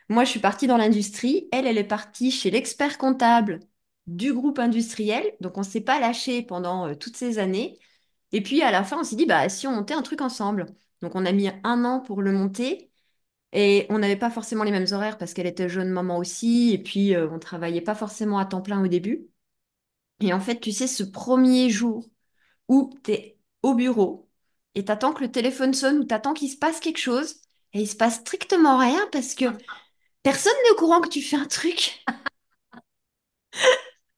Moi, 0.09 0.25
je 0.25 0.31
suis 0.31 0.39
partie 0.41 0.67
dans 0.67 0.77
l'industrie, 0.77 1.47
elle, 1.51 1.67
elle 1.67 1.77
est 1.77 1.83
partie 1.85 2.31
chez 2.31 2.51
l'expert 2.51 2.97
comptable 2.97 3.59
du 4.07 4.33
groupe 4.33 4.59
industriel. 4.59 5.25
Donc, 5.41 5.57
on 5.57 5.61
ne 5.61 5.65
s'est 5.65 5.81
pas 5.81 5.99
lâché 5.99 6.43
pendant 6.43 6.87
euh, 6.89 6.95
toutes 6.95 7.17
ces 7.17 7.39
années. 7.39 7.79
Et 8.33 8.41
puis, 8.43 8.61
à 8.63 8.71
la 8.71 8.83
fin, 8.83 8.99
on 9.01 9.03
s'est 9.05 9.15
dit, 9.17 9.25
bah, 9.25 9.49
si 9.49 9.67
on 9.67 9.73
montait 9.73 9.93
un 9.95 10.01
truc 10.03 10.21
ensemble. 10.21 10.67
Donc, 11.01 11.15
on 11.15 11.25
a 11.25 11.31
mis 11.31 11.49
un 11.63 11.85
an 11.85 12.01
pour 12.01 12.21
le 12.21 12.33
monter. 12.33 12.91
Et 13.53 13.85
on 13.89 13.99
n'avait 13.99 14.17
pas 14.17 14.31
forcément 14.31 14.63
les 14.63 14.71
mêmes 14.71 14.87
horaires 14.91 15.17
parce 15.17 15.33
qu'elle 15.33 15.47
était 15.47 15.69
jeune 15.69 15.89
maman 15.89 16.17
aussi. 16.17 16.71
Et 16.73 16.79
puis, 16.79 17.15
euh, 17.15 17.29
on 17.31 17.39
travaillait 17.39 17.81
pas 17.81 17.95
forcément 17.95 18.39
à 18.39 18.45
temps 18.45 18.61
plein 18.61 18.83
au 18.83 18.87
début. 18.87 19.27
Et 20.19 20.33
en 20.33 20.39
fait, 20.39 20.59
tu 20.59 20.71
sais, 20.71 20.87
ce 20.87 21.03
premier 21.03 21.69
jour 21.69 22.07
où 22.67 22.93
tu 23.03 23.11
es 23.11 23.37
au 23.63 23.75
bureau 23.75 24.29
et 24.75 24.85
t'attends 24.85 25.13
que 25.13 25.23
le 25.23 25.31
téléphone 25.31 25.73
sonne 25.73 25.99
ou 25.99 26.05
t'attends 26.05 26.33
qu'il 26.33 26.49
se 26.49 26.57
passe 26.57 26.79
quelque 26.79 26.99
chose 26.99 27.35
et 27.73 27.81
il 27.81 27.87
se 27.87 27.95
passe 27.95 28.17
strictement 28.21 28.77
rien 28.77 29.07
parce 29.11 29.35
que 29.35 29.45
personne 30.23 30.53
n'est 30.63 30.71
au 30.71 30.75
courant 30.75 31.01
que 31.01 31.09
tu 31.09 31.21
fais 31.21 31.37
un 31.37 31.45
truc. 31.47 32.03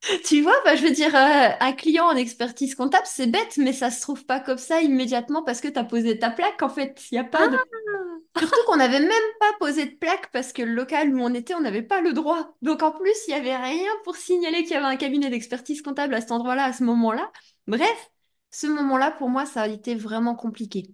Tu 0.25 0.41
vois, 0.41 0.55
bah, 0.63 0.75
je 0.75 0.83
veux 0.83 0.91
dire, 0.91 1.15
euh, 1.15 1.49
un 1.59 1.71
client 1.73 2.05
en 2.05 2.15
expertise 2.15 2.75
comptable, 2.75 3.05
c'est 3.05 3.27
bête, 3.27 3.57
mais 3.57 3.73
ça 3.73 3.89
se 3.89 4.01
trouve 4.01 4.25
pas 4.25 4.39
comme 4.39 4.57
ça 4.57 4.81
immédiatement 4.81 5.43
parce 5.43 5.61
que 5.61 5.67
tu 5.67 5.79
as 5.79 5.83
posé 5.83 6.19
ta 6.19 6.29
plaque. 6.29 6.61
En 6.61 6.69
fait, 6.69 7.01
il 7.11 7.15
n'y 7.15 7.19
a 7.19 7.23
pas 7.23 7.47
de... 7.47 7.57
Surtout 8.37 8.59
qu'on 8.67 8.75
n'avait 8.75 8.99
même 8.99 9.09
pas 9.39 9.51
posé 9.59 9.85
de 9.85 9.95
plaque 9.95 10.29
parce 10.31 10.51
que 10.51 10.61
le 10.61 10.73
local 10.73 11.15
où 11.15 11.21
on 11.21 11.33
était, 11.33 11.55
on 11.55 11.61
n'avait 11.61 11.81
pas 11.81 12.01
le 12.01 12.11
droit. 12.11 12.55
Donc 12.61 12.83
en 12.83 12.91
plus, 12.91 13.15
il 13.27 13.31
n'y 13.31 13.39
avait 13.39 13.55
rien 13.55 13.91
pour 14.03 14.17
signaler 14.17 14.63
qu'il 14.63 14.73
y 14.73 14.75
avait 14.75 14.85
un 14.85 14.97
cabinet 14.97 15.29
d'expertise 15.29 15.81
comptable 15.81 16.13
à 16.13 16.21
cet 16.21 16.31
endroit-là, 16.31 16.65
à 16.65 16.73
ce 16.73 16.83
moment-là. 16.83 17.31
Bref, 17.67 18.11
ce 18.51 18.67
moment-là, 18.67 19.11
pour 19.11 19.29
moi, 19.29 19.45
ça 19.45 19.63
a 19.63 19.67
été 19.67 19.95
vraiment 19.95 20.35
compliqué. 20.35 20.87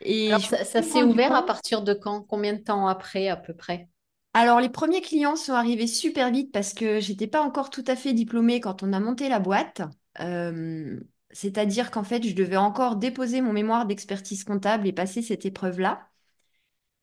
Et 0.00 0.28
Alors, 0.28 0.42
ça, 0.42 0.82
s'est 0.82 1.02
ouvert 1.02 1.34
à 1.34 1.46
partir 1.46 1.82
de 1.82 1.94
quand? 1.94 2.22
Combien 2.22 2.52
de 2.52 2.62
temps 2.62 2.86
après, 2.86 3.28
à 3.28 3.36
peu 3.36 3.54
près? 3.54 3.88
Alors, 4.34 4.60
les 4.60 4.68
premiers 4.70 5.02
clients 5.02 5.36
sont 5.36 5.52
arrivés 5.52 5.86
super 5.86 6.30
vite 6.30 6.52
parce 6.52 6.72
que 6.72 7.00
j'étais 7.00 7.26
pas 7.26 7.42
encore 7.42 7.68
tout 7.70 7.84
à 7.86 7.96
fait 7.96 8.12
diplômée 8.14 8.60
quand 8.60 8.82
on 8.82 8.92
a 8.92 9.00
monté 9.00 9.28
la 9.28 9.40
boîte. 9.40 9.82
Euh, 10.20 10.98
c'est-à-dire 11.30 11.90
qu'en 11.90 12.04
fait, 12.04 12.22
je 12.26 12.34
devais 12.34 12.56
encore 12.56 12.96
déposer 12.96 13.40
mon 13.42 13.52
mémoire 13.52 13.86
d'expertise 13.86 14.44
comptable 14.44 14.86
et 14.86 14.92
passer 14.92 15.20
cette 15.22 15.44
épreuve-là. 15.44 16.08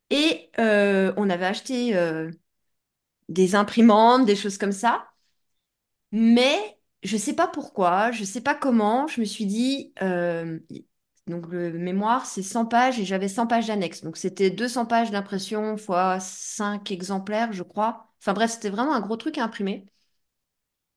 Et 0.09 0.49
euh, 0.59 1.13
on 1.17 1.29
avait 1.29 1.45
acheté 1.45 1.95
euh, 1.95 2.31
des 3.29 3.55
imprimantes, 3.55 4.25
des 4.25 4.35
choses 4.35 4.57
comme 4.57 4.71
ça. 4.71 5.07
Mais 6.11 6.77
je 7.03 7.17
sais 7.17 7.33
pas 7.35 7.47
pourquoi, 7.47 8.11
je 8.11 8.23
sais 8.23 8.41
pas 8.41 8.55
comment, 8.55 9.07
je 9.07 9.21
me 9.21 9.25
suis 9.25 9.45
dit, 9.45 9.93
donc 11.29 11.47
le 11.49 11.71
mémoire, 11.73 12.25
c'est 12.25 12.43
100 12.43 12.65
pages 12.65 12.99
et 12.99 13.05
j'avais 13.05 13.27
100 13.29 13.47
pages 13.47 13.67
d'annexe. 13.67 14.01
Donc 14.03 14.17
c'était 14.17 14.49
200 14.51 14.85
pages 14.85 15.11
d'impression 15.11 15.77
fois 15.77 16.19
5 16.19 16.91
exemplaires, 16.91 17.53
je 17.53 17.63
crois. 17.63 18.11
Enfin 18.21 18.33
bref, 18.33 18.51
c'était 18.51 18.69
vraiment 18.69 18.93
un 18.95 19.01
gros 19.01 19.17
truc 19.17 19.37
à 19.37 19.43
imprimer. 19.45 19.85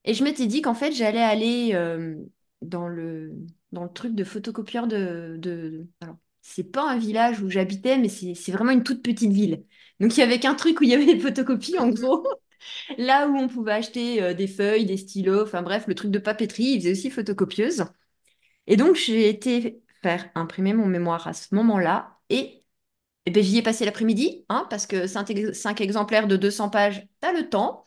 Et 0.05 0.15
je 0.15 0.25
m'étais 0.25 0.47
dit 0.47 0.63
qu'en 0.63 0.75
fait, 0.75 0.93
j'allais 0.93 1.21
aller 1.23 1.71
euh, 1.75 2.17
dans 2.61 2.89
le, 2.89 3.33
dans 3.73 3.85
le 3.85 3.93
truc 3.93 4.15
de 4.15 4.25
photocopieur 4.25 4.87
de, 4.87 5.37
de... 5.39 5.87
Alors, 6.01 6.17
c'est 6.43 6.65
pas 6.65 6.91
un 6.91 6.99
village 6.99 7.41
où 7.41 7.49
j'habitais, 7.51 7.99
mais 7.99 8.09
c'est 8.09 8.53
vraiment 8.53 8.73
une 8.73 8.83
toute 8.83 9.03
petite 9.03 9.33
ville. 9.33 9.65
Donc 10.01 10.17
il 10.17 10.21
y 10.21 10.23
avait 10.25 10.41
qu'un 10.41 10.55
truc 10.57 10.81
où 10.81 10.85
il 10.85 10.91
y 10.91 10.95
avait 10.95 11.07
des 11.07 11.21
photocopies, 11.21 11.79
en 11.79 11.89
gros. 11.91 12.27
Là 12.99 13.29
où 13.29 13.37
on 13.37 13.49
pouvait 13.49 13.73
acheter 13.73 14.23
euh, 14.23 14.35
des 14.35 14.49
feuilles, 14.49 14.87
des 14.87 14.97
stylos, 14.97 15.43
enfin 15.45 15.63
bref, 15.63 15.87
le 15.89 15.95
truc 15.95 16.11
de 16.11 16.19
papeterie, 16.19 16.65
il 16.75 16.81
faisait 16.81 16.93
aussi 16.93 17.11
photocopieuse. 17.11 17.85
Et 18.67 18.77
donc, 18.77 18.97
j'ai 18.97 19.29
été 19.29 19.82
faire 20.03 20.31
imprimer 20.35 20.73
mon 20.75 20.87
mémoire 20.87 21.27
à 21.29 21.33
ce 21.35 21.55
moment-là. 21.55 22.19
Et, 22.31 22.65
eh 23.27 23.31
ben, 23.33 23.43
j'y 23.43 23.59
ai 23.59 23.63
passé 23.63 23.85
l'après-midi, 23.87 24.45
hein, 24.51 24.67
parce 24.71 24.87
que 24.87 25.07
5 25.07 25.81
exemplaires 25.81 26.29
de 26.29 26.37
200 26.37 26.71
pages, 26.71 27.09
t'as 27.21 27.33
le 27.33 27.49
temps. 27.51 27.85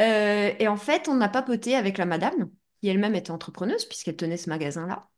Euh, 0.00 0.52
et 0.58 0.68
en 0.68 0.76
fait, 0.76 1.08
on 1.08 1.20
a 1.20 1.28
papoté 1.28 1.74
avec 1.74 1.98
la 1.98 2.06
madame, 2.06 2.50
qui 2.80 2.88
elle-même 2.88 3.14
était 3.14 3.30
entrepreneuse, 3.30 3.84
puisqu'elle 3.84 4.16
tenait 4.16 4.36
ce 4.36 4.48
magasin-là. 4.50 5.08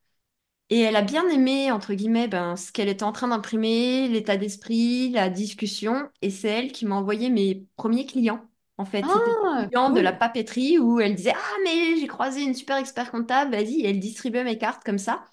Et 0.71 0.81
elle 0.81 0.97
a 0.97 1.03
bien 1.03 1.29
aimé, 1.29 1.73
entre 1.73 1.95
guillemets, 1.95 2.29
ben, 2.29 2.57
ce 2.57 2.73
qu'elle 2.73 2.89
était 2.89 3.03
en 3.05 3.13
train 3.13 3.29
d'imprimer, 3.29 4.09
l'état 4.09 4.37
d'esprit, 4.37 5.11
la 5.11 5.29
discussion. 5.29 6.09
Et 6.23 6.31
c'est 6.31 6.49
elle 6.49 6.73
qui 6.73 6.87
m'a 6.87 6.97
envoyé 6.97 7.29
mes 7.31 7.67
premiers 7.77 8.07
clients. 8.07 8.49
En 8.79 8.85
fait, 8.85 9.09
c'était 9.11 9.33
des 9.33 9.39
Ah, 9.43 9.69
clients 9.71 9.91
de 9.91 10.01
la 10.01 10.13
papeterie 10.13 10.79
où 10.79 11.01
elle 11.01 11.15
disait, 11.17 11.33
Ah, 11.37 11.57
mais 11.65 11.97
j'ai 11.99 12.07
croisé 12.07 12.43
une 12.43 12.55
super 12.55 12.77
expert 12.79 13.11
comptable, 13.11 13.53
vas-y. 13.53 13.81
Et 13.83 13.91
elle 13.91 14.01
distribuait 14.01 14.45
mes 14.45 14.59
cartes 14.59 14.85
comme 14.85 14.99
ça. 14.99 15.25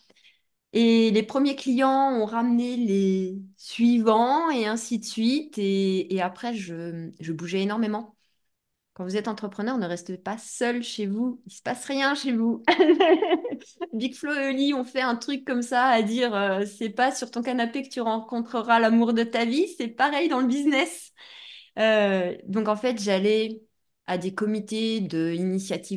Et 0.80 1.10
les 1.10 1.24
premiers 1.24 1.56
clients 1.56 2.12
ont 2.12 2.26
ramené 2.26 2.78
les 2.78 3.42
suivants 3.58 4.52
et 4.52 4.68
ainsi 4.68 5.00
de 5.00 5.06
suite. 5.06 5.58
Et, 5.58 6.22
après, 6.22 6.54
je, 6.54 7.32
bougeais 7.32 7.64
énormément. 7.64 8.16
Quand 8.94 9.04
vous 9.04 9.18
êtes 9.18 9.28
entrepreneur, 9.28 9.80
ne 9.80 9.88
restez 9.88 10.20
pas 10.20 10.38
seul 10.38 10.84
chez 10.84 11.08
vous. 11.08 11.42
Il 11.48 11.54
se 11.54 11.64
passe 11.64 11.84
rien 11.86 12.14
chez 12.14 12.32
vous. 12.32 12.62
Big 13.94 14.14
Flo 14.14 14.32
et 14.36 14.50
Oli 14.50 14.76
ont 14.76 14.84
fait 14.84 15.02
un 15.02 15.16
truc 15.16 15.46
comme 15.46 15.64
ça 15.64 15.86
à 15.86 16.04
dire 16.04 16.36
euh, 16.36 16.64
c'est 16.66 16.90
pas 16.92 17.12
sur 17.12 17.32
ton 17.32 17.42
canapé 17.42 17.82
que 17.82 17.90
tu 17.90 18.02
rencontreras 18.02 18.80
l'amour 18.80 19.14
de 19.14 19.24
ta 19.24 19.46
vie. 19.46 19.68
C'est 19.80 19.88
pareil 19.88 20.30
dans 20.30 20.42
le 20.42 20.48
business. 20.48 21.12
Euh, 21.80 22.38
donc 22.46 22.68
en 22.68 22.76
fait, 22.76 23.02
j'allais 23.02 23.64
à 24.06 24.20
des 24.20 24.36
comités 24.36 25.02
de 25.02 25.36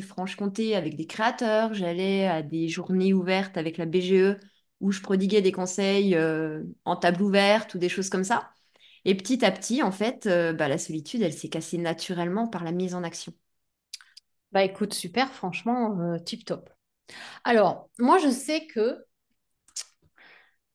Franche-Comté 0.01 0.75
avec 0.75 0.95
des 0.95 1.05
créateurs. 1.05 1.75
J'allais 1.75 2.25
à 2.25 2.41
des 2.41 2.67
journées 2.67 3.13
ouvertes 3.13 3.57
avec 3.57 3.77
la 3.77 3.85
BGE 3.85 4.37
où 4.81 4.91
je 4.91 5.01
prodiguais 5.01 5.41
des 5.41 5.51
conseils 5.51 6.15
euh, 6.15 6.63
en 6.85 6.95
table 6.97 7.21
ouverte 7.21 7.75
ou 7.75 7.77
des 7.77 7.89
choses 7.89 8.09
comme 8.09 8.23
ça. 8.23 8.49
Et 9.05 9.15
petit 9.15 9.45
à 9.45 9.51
petit, 9.51 9.81
en 9.81 9.91
fait, 9.91 10.25
euh, 10.25 10.53
bah, 10.53 10.67
la 10.67 10.77
solitude, 10.77 11.21
elle 11.21 11.33
s'est 11.33 11.49
cassée 11.49 11.77
naturellement 11.77 12.47
par 12.47 12.63
la 12.63 12.71
mise 12.71 12.93
en 12.93 13.03
action. 13.03 13.33
Bah 14.51 14.63
écoute, 14.63 14.93
super, 14.93 15.31
franchement, 15.31 15.97
euh, 16.01 16.17
tip 16.19 16.43
top. 16.45 16.69
Alors, 17.43 17.89
moi, 17.99 18.17
je 18.17 18.29
sais 18.29 18.67
que 18.67 19.05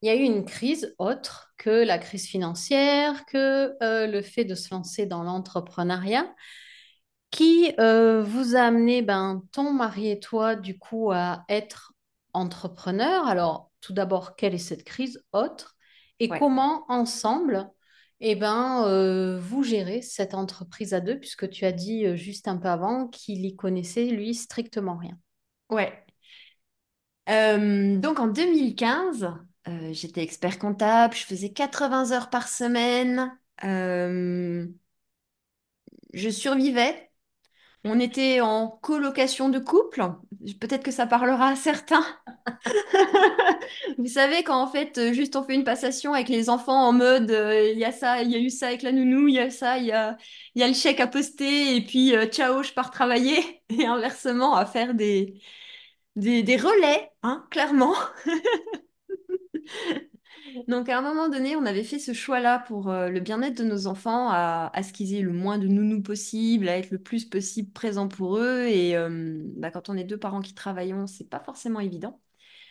il 0.02 0.06
y 0.08 0.10
a 0.10 0.14
eu 0.14 0.20
une 0.22 0.44
crise 0.44 0.94
autre 0.98 1.52
que 1.58 1.84
la 1.84 1.98
crise 1.98 2.26
financière, 2.26 3.24
que 3.26 3.74
le 3.80 4.22
fait 4.22 4.44
de 4.44 4.54
se 4.54 4.72
lancer 4.72 5.06
dans 5.06 5.22
l'entrepreneuriat, 5.22 6.32
qui 7.30 7.72
vous 7.78 8.56
a 8.56 8.60
amené, 8.60 9.02
ben, 9.02 9.42
ton 9.52 9.72
mari 9.72 10.10
et 10.10 10.20
toi, 10.20 10.54
du 10.54 10.78
coup, 10.78 11.10
à 11.12 11.44
être 11.48 11.92
entrepreneur. 12.34 13.26
Alors, 13.26 13.70
tout 13.86 13.92
d'abord, 13.92 14.34
quelle 14.34 14.52
est 14.52 14.58
cette 14.58 14.82
crise 14.82 15.22
autre 15.32 15.76
et 16.18 16.28
Ouais. 16.28 16.40
comment, 16.40 16.84
ensemble, 16.88 17.70
eh 18.20 18.34
ben, 18.34 18.84
euh, 18.86 19.38
vous 19.38 19.62
gérez 19.62 20.02
cette 20.02 20.34
entreprise 20.34 20.92
à 20.92 21.00
deux, 21.00 21.20
puisque 21.20 21.48
tu 21.50 21.64
as 21.64 21.70
dit 21.70 22.04
euh, 22.04 22.16
juste 22.16 22.48
un 22.48 22.56
peu 22.56 22.66
avant 22.68 23.06
qu'il 23.06 23.44
y 23.44 23.54
connaissait, 23.54 24.06
lui, 24.06 24.34
strictement 24.34 24.96
rien. 24.96 25.16
Ouais. 25.70 25.92
Euh, 27.28 27.96
donc 27.98 28.18
en 28.18 28.26
2015, 28.26 29.30
euh, 29.68 29.92
j'étais 29.92 30.22
expert 30.22 30.58
comptable, 30.58 31.14
je 31.14 31.24
faisais 31.24 31.50
80 31.50 32.10
heures 32.10 32.30
par 32.30 32.48
semaine, 32.48 33.38
je 33.62 34.68
survivais. 36.30 37.08
On 37.88 38.00
était 38.00 38.40
en 38.40 38.66
colocation 38.68 39.48
de 39.48 39.60
couple. 39.60 40.02
Peut-être 40.60 40.82
que 40.82 40.90
ça 40.90 41.06
parlera 41.06 41.50
à 41.50 41.56
certains. 41.56 42.04
Vous 43.98 44.08
savez, 44.08 44.42
quand 44.42 44.60
en 44.60 44.66
fait, 44.66 44.98
euh, 44.98 45.12
juste 45.12 45.36
on 45.36 45.44
fait 45.44 45.54
une 45.54 45.62
passation 45.62 46.12
avec 46.12 46.28
les 46.28 46.50
enfants 46.50 46.88
en 46.88 46.92
mode, 46.92 47.30
euh, 47.30 47.70
il 47.70 47.78
y 47.78 47.84
a 47.84 47.92
ça, 47.92 48.22
il 48.22 48.30
y 48.32 48.34
a 48.34 48.38
eu 48.40 48.50
ça 48.50 48.68
avec 48.68 48.82
la 48.82 48.90
nounou, 48.90 49.28
il 49.28 49.34
y 49.34 49.38
a 49.38 49.50
ça, 49.50 49.78
il 49.78 49.86
y 49.86 49.92
a, 49.92 50.16
le 50.56 50.74
chèque 50.74 50.98
à 50.98 51.06
poster, 51.06 51.76
et 51.76 51.80
puis 51.80 52.16
euh, 52.16 52.26
ciao, 52.26 52.64
je 52.64 52.72
pars 52.72 52.90
travailler. 52.90 53.38
Et 53.68 53.86
inversement, 53.86 54.56
à 54.56 54.66
faire 54.66 54.94
des 54.94 55.40
relais, 56.16 57.10
hein, 57.22 57.46
clairement. 57.50 57.94
Donc 60.68 60.88
à 60.88 60.98
un 60.98 61.02
moment 61.02 61.28
donné, 61.28 61.56
on 61.56 61.64
avait 61.66 61.84
fait 61.84 61.98
ce 61.98 62.12
choix-là 62.12 62.58
pour 62.60 62.88
euh, 62.90 63.08
le 63.08 63.20
bien-être 63.20 63.56
de 63.58 63.64
nos 63.64 63.86
enfants, 63.86 64.28
à, 64.30 64.70
à 64.74 64.82
ce 64.82 64.92
qu'ils 64.92 65.14
aient 65.14 65.20
le 65.22 65.32
moins 65.32 65.58
de 65.58 65.66
nounous 65.68 66.02
possible, 66.02 66.68
à 66.68 66.78
être 66.78 66.90
le 66.90 66.98
plus 66.98 67.24
possible 67.24 67.70
présent 67.72 68.08
pour 68.08 68.38
eux. 68.38 68.64
Et 68.66 68.94
bah, 69.56 69.70
quand 69.70 69.88
on 69.88 69.96
est 69.96 70.04
deux 70.04 70.18
parents 70.18 70.40
qui 70.40 70.54
travaillons, 70.54 71.06
c'est 71.06 71.28
pas 71.28 71.40
forcément 71.40 71.80
évident. 71.80 72.20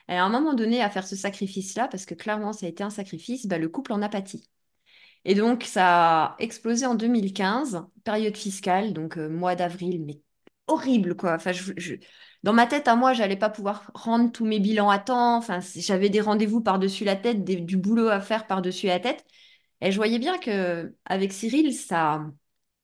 Et 0.10 0.14
à 0.16 0.24
un 0.26 0.30
moment 0.30 0.54
donné, 0.56 0.82
à 0.82 0.90
faire 0.90 1.08
ce 1.08 1.16
sacrifice-là, 1.18 1.88
parce 1.90 2.06
que 2.06 2.16
clairement 2.16 2.54
ça 2.54 2.66
a 2.68 2.70
été 2.70 2.84
un 2.84 2.92
sacrifice, 2.92 3.48
bah, 3.48 3.58
le 3.60 3.70
couple 3.70 3.94
en 3.94 4.02
a 4.04 4.10
pâti. 4.10 4.50
Et 5.26 5.36
donc, 5.36 5.64
ça 5.64 6.26
a 6.26 6.36
explosé 6.40 6.86
en 6.86 6.96
2015, 6.96 7.84
période 8.04 8.38
fiscale, 8.38 8.94
donc 8.94 9.18
euh, 9.18 9.30
mois 9.30 9.56
d'avril, 9.56 10.04
mais 10.06 10.22
horrible, 10.68 11.16
quoi. 11.16 11.34
Enfin, 11.36 11.52
je- 11.52 11.96
Dans 12.46 12.54
ma 12.54 12.68
tête, 12.68 12.88
à 12.88 12.96
moi, 12.96 13.14
j'allais 13.14 13.38
pas 13.38 13.50
pouvoir 13.50 13.90
rendre 13.96 14.32
tous 14.32 14.46
mes 14.46 14.60
bilans 14.60 14.92
à 14.92 15.00
temps. 15.00 15.38
Enfin, 15.38 15.62
j'avais 15.78 16.10
des 16.10 16.22
rendez-vous 16.22 16.62
par-dessus 16.62 17.04
la 17.04 17.16
tête, 17.16 17.44
du 17.44 17.76
boulot 17.76 18.08
à 18.10 18.22
faire 18.22 18.46
par-dessus 18.46 18.86
la 18.86 19.00
tête. 19.00 19.26
Et 19.82 19.92
je 19.92 19.98
voyais 19.98 20.20
bien 20.20 20.38
que 20.38 20.96
avec 21.06 21.34
Cyril, 21.34 21.74
ça, 21.74 22.24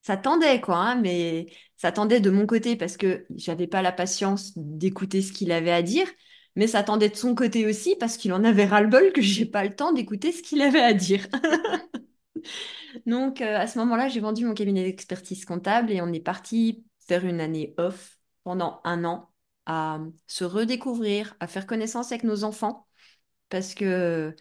ça 0.02 0.18
tendait, 0.18 0.62
quoi. 0.62 0.78
hein, 0.78 0.96
mais 0.96 1.48
ça 1.78 1.92
tendait 1.92 2.20
de 2.22 2.32
mon 2.32 2.48
côté 2.48 2.76
parce 2.76 2.98
que 2.98 3.28
j'avais 3.36 3.68
pas 3.68 3.84
la 3.84 3.92
patience 3.92 4.54
d'écouter 4.58 5.22
ce 5.22 5.32
qu'il 5.32 5.52
avait 5.52 5.72
à 5.72 5.84
dire. 5.84 6.08
Mais 6.56 6.68
ça 6.68 6.84
tendait 6.84 7.10
de 7.10 7.16
son 7.16 7.36
côté 7.36 7.68
aussi 7.68 7.96
parce 8.00 8.18
qu'il 8.18 8.34
en 8.34 8.44
avait 8.44 8.66
ras-le-bol 8.66 9.14
que 9.14 9.22
j'ai 9.22 9.46
pas 9.46 9.64
le 9.64 9.76
temps 9.76 9.94
d'écouter 9.94 10.32
ce 10.32 10.42
qu'il 10.42 10.62
avait 10.62 10.82
à 10.82 10.94
dire. 10.94 11.28
Donc, 13.06 13.42
euh, 13.42 13.58
à 13.58 13.68
ce 13.68 13.80
moment-là, 13.80 14.08
j'ai 14.10 14.20
vendu 14.20 14.46
mon 14.46 14.54
cabinet 14.54 14.84
d'expertise 14.84 15.46
comptable 15.46 15.92
et 15.92 16.02
on 16.02 16.12
est 16.14 16.20
parti 16.20 16.84
faire 17.08 17.26
une 17.26 17.42
année 17.42 17.74
off 17.78 18.18
pendant 18.44 18.82
un 18.84 19.06
an 19.06 19.31
à 19.66 20.00
se 20.28 20.44
redécouvrir, 20.44 21.36
à 21.40 21.48
faire 21.48 21.68
connaissance 21.68 22.12
avec 22.12 22.24
nos 22.24 22.44
enfants. 22.44 22.88
Parce 23.50 23.76
que, 23.76 24.36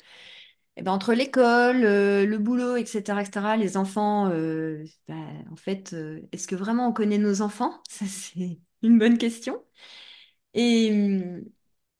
eh 0.76 0.82
ben, 0.82 0.92
entre 0.92 1.14
l'école, 1.14 1.84
euh, 1.84 2.26
le 2.26 2.38
boulot, 2.38 2.76
etc., 2.76 3.22
etc., 3.22 3.56
les 3.56 3.76
enfants, 3.76 4.30
euh, 4.30 4.84
ben, 5.08 5.44
en 5.50 5.56
fait, 5.56 5.92
euh, 5.94 6.20
est-ce 6.32 6.48
que 6.48 6.56
vraiment 6.56 6.88
on 6.88 6.92
connaît 6.92 7.18
nos 7.18 7.42
enfants? 7.42 7.82
Ça, 7.90 8.06
c'est 8.06 8.58
une 8.82 8.98
bonne 8.98 9.18
question. 9.18 9.64
Et, 10.54 10.92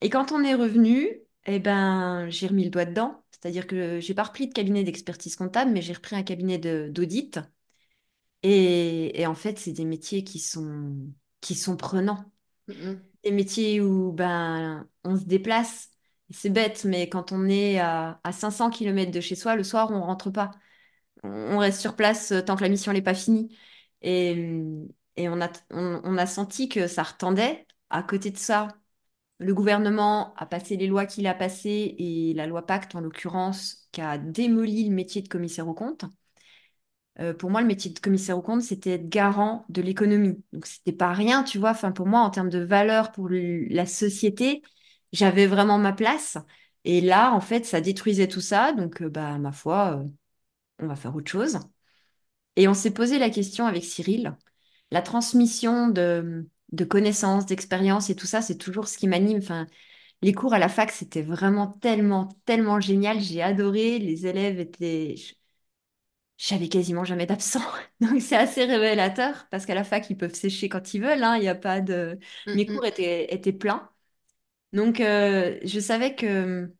et 0.00 0.10
quand 0.10 0.32
on 0.32 0.42
est 0.44 0.54
revenu, 0.54 1.20
eh 1.46 1.58
ben, 1.58 2.28
j'ai 2.30 2.46
remis 2.48 2.64
le 2.64 2.70
doigt 2.70 2.84
dedans. 2.84 3.22
C'est-à-dire 3.30 3.66
que 3.66 4.00
j'ai 4.00 4.14
pas 4.14 4.24
repris 4.24 4.48
de 4.48 4.52
cabinet 4.52 4.84
d'expertise 4.84 5.36
comptable, 5.36 5.70
mais 5.72 5.82
j'ai 5.82 5.94
repris 5.94 6.16
un 6.16 6.22
cabinet 6.22 6.58
d'audit. 6.58 7.38
Et, 8.42 9.20
et 9.20 9.26
en 9.26 9.34
fait, 9.34 9.58
c'est 9.58 9.72
des 9.72 9.84
métiers 9.84 10.24
qui 10.24 10.38
sont, 10.38 11.12
qui 11.40 11.54
sont 11.54 11.76
prenants. 11.76 12.24
Mhm. 12.66 13.09
Des 13.24 13.30
métiers 13.32 13.80
où 13.80 14.12
ben, 14.12 14.88
on 15.04 15.16
se 15.16 15.24
déplace. 15.24 15.90
C'est 16.30 16.50
bête, 16.50 16.84
mais 16.84 17.08
quand 17.08 17.32
on 17.32 17.48
est 17.48 17.78
à, 17.78 18.20
à 18.24 18.32
500 18.32 18.70
km 18.70 19.10
de 19.10 19.20
chez 19.20 19.34
soi, 19.34 19.56
le 19.56 19.64
soir, 19.64 19.90
on 19.90 20.02
rentre 20.02 20.30
pas. 20.30 20.52
On 21.24 21.58
reste 21.58 21.80
sur 21.80 21.96
place 21.96 22.32
euh, 22.32 22.42
tant 22.42 22.56
que 22.56 22.62
la 22.62 22.68
mission 22.68 22.92
n'est 22.92 23.02
pas 23.02 23.14
finie. 23.14 23.56
Et, 24.02 25.28
on 25.28 25.40
a 26.18 26.26
senti 26.26 26.68
que 26.68 26.86
ça 26.86 27.02
retendait. 27.02 27.66
À 27.90 28.02
côté 28.02 28.30
de 28.30 28.38
ça, 28.38 28.68
le 29.38 29.54
gouvernement 29.54 30.34
a 30.36 30.46
passé 30.46 30.76
les 30.76 30.86
lois 30.86 31.06
qu'il 31.06 31.26
a 31.26 31.34
passées 31.34 31.96
et 31.98 32.34
la 32.34 32.46
loi 32.46 32.66
Pacte, 32.66 32.94
en 32.94 33.00
l'occurrence, 33.00 33.88
qui 33.92 34.00
a 34.02 34.18
démoli 34.18 34.88
le 34.88 34.94
métier 34.94 35.22
de 35.22 35.28
commissaire 35.28 35.68
aux 35.68 35.74
comptes. 35.74 36.04
Euh, 37.20 37.34
pour 37.34 37.50
moi, 37.50 37.60
le 37.60 37.66
métier 37.66 37.90
de 37.90 37.98
commissaire 37.98 38.38
aux 38.38 38.42
comptes, 38.42 38.62
c'était 38.62 38.92
être 38.92 39.08
garant 39.08 39.64
de 39.68 39.82
l'économie. 39.82 40.42
Donc, 40.52 40.66
c'était 40.66 40.92
pas 40.92 41.12
rien, 41.12 41.42
tu 41.44 41.58
vois. 41.58 41.70
Enfin, 41.70 41.92
pour 41.92 42.06
moi, 42.06 42.20
en 42.20 42.30
termes 42.30 42.48
de 42.48 42.60
valeur 42.60 43.12
pour 43.12 43.28
la 43.30 43.86
société, 43.86 44.62
j'avais 45.12 45.46
vraiment 45.46 45.78
ma 45.78 45.92
place. 45.92 46.38
Et 46.84 47.00
là, 47.02 47.32
en 47.34 47.40
fait, 47.40 47.66
ça 47.66 47.80
détruisait 47.82 48.28
tout 48.28 48.40
ça. 48.40 48.72
Donc, 48.72 49.02
euh, 49.02 49.10
bah, 49.10 49.38
ma 49.38 49.52
foi, 49.52 49.98
euh, 50.02 50.08
on 50.80 50.88
va 50.88 50.96
faire 50.96 51.16
autre 51.16 51.30
chose. 51.30 51.58
Et 52.56 52.68
on 52.68 52.74
s'est 52.74 52.92
posé 52.92 53.18
la 53.18 53.30
question 53.30 53.66
avec 53.66 53.84
Cyril. 53.84 54.36
La 54.90 55.02
transmission 55.02 55.88
de, 55.88 56.48
de 56.72 56.84
connaissances, 56.84 57.46
d'expériences 57.46 58.10
et 58.10 58.16
tout 58.16 58.26
ça, 58.26 58.42
c'est 58.42 58.58
toujours 58.58 58.88
ce 58.88 58.98
qui 58.98 59.08
m'anime. 59.08 59.38
Enfin, 59.38 59.66
les 60.22 60.34
cours 60.34 60.54
à 60.54 60.60
la 60.60 60.68
fac, 60.70 60.90
c'était 60.92 61.22
vraiment 61.22 61.68
tellement, 61.68 62.28
tellement 62.46 62.80
génial. 62.80 63.20
J'ai 63.20 63.42
adoré. 63.42 63.98
Les 64.00 64.26
élèves 64.26 64.60
étaient, 64.60 65.16
j'avais 66.48 66.68
quasiment 66.68 67.04
jamais 67.04 67.26
d'absent. 67.26 67.60
Donc 68.00 68.20
c'est 68.22 68.36
assez 68.36 68.64
révélateur 68.64 69.46
parce 69.50 69.66
qu'à 69.66 69.74
la 69.74 69.84
fac, 69.84 70.08
ils 70.10 70.16
peuvent 70.16 70.34
sécher 70.34 70.68
quand 70.68 70.94
ils 70.94 71.02
veulent. 71.02 71.22
hein, 71.22 71.36
Il 71.36 71.44
y 71.44 71.48
a 71.48 71.54
pas 71.54 71.80
de... 71.80 72.18
Mes 72.54 72.66
Mhm. 72.66 72.66
cours 72.66 72.86
étaient, 72.86 73.32
étaient 73.34 73.52
pleins. 73.52 73.90
Donc 74.72 75.00
euh, 75.00 75.58
je 75.64 75.80
savais 75.80 76.14
que 76.16 76.74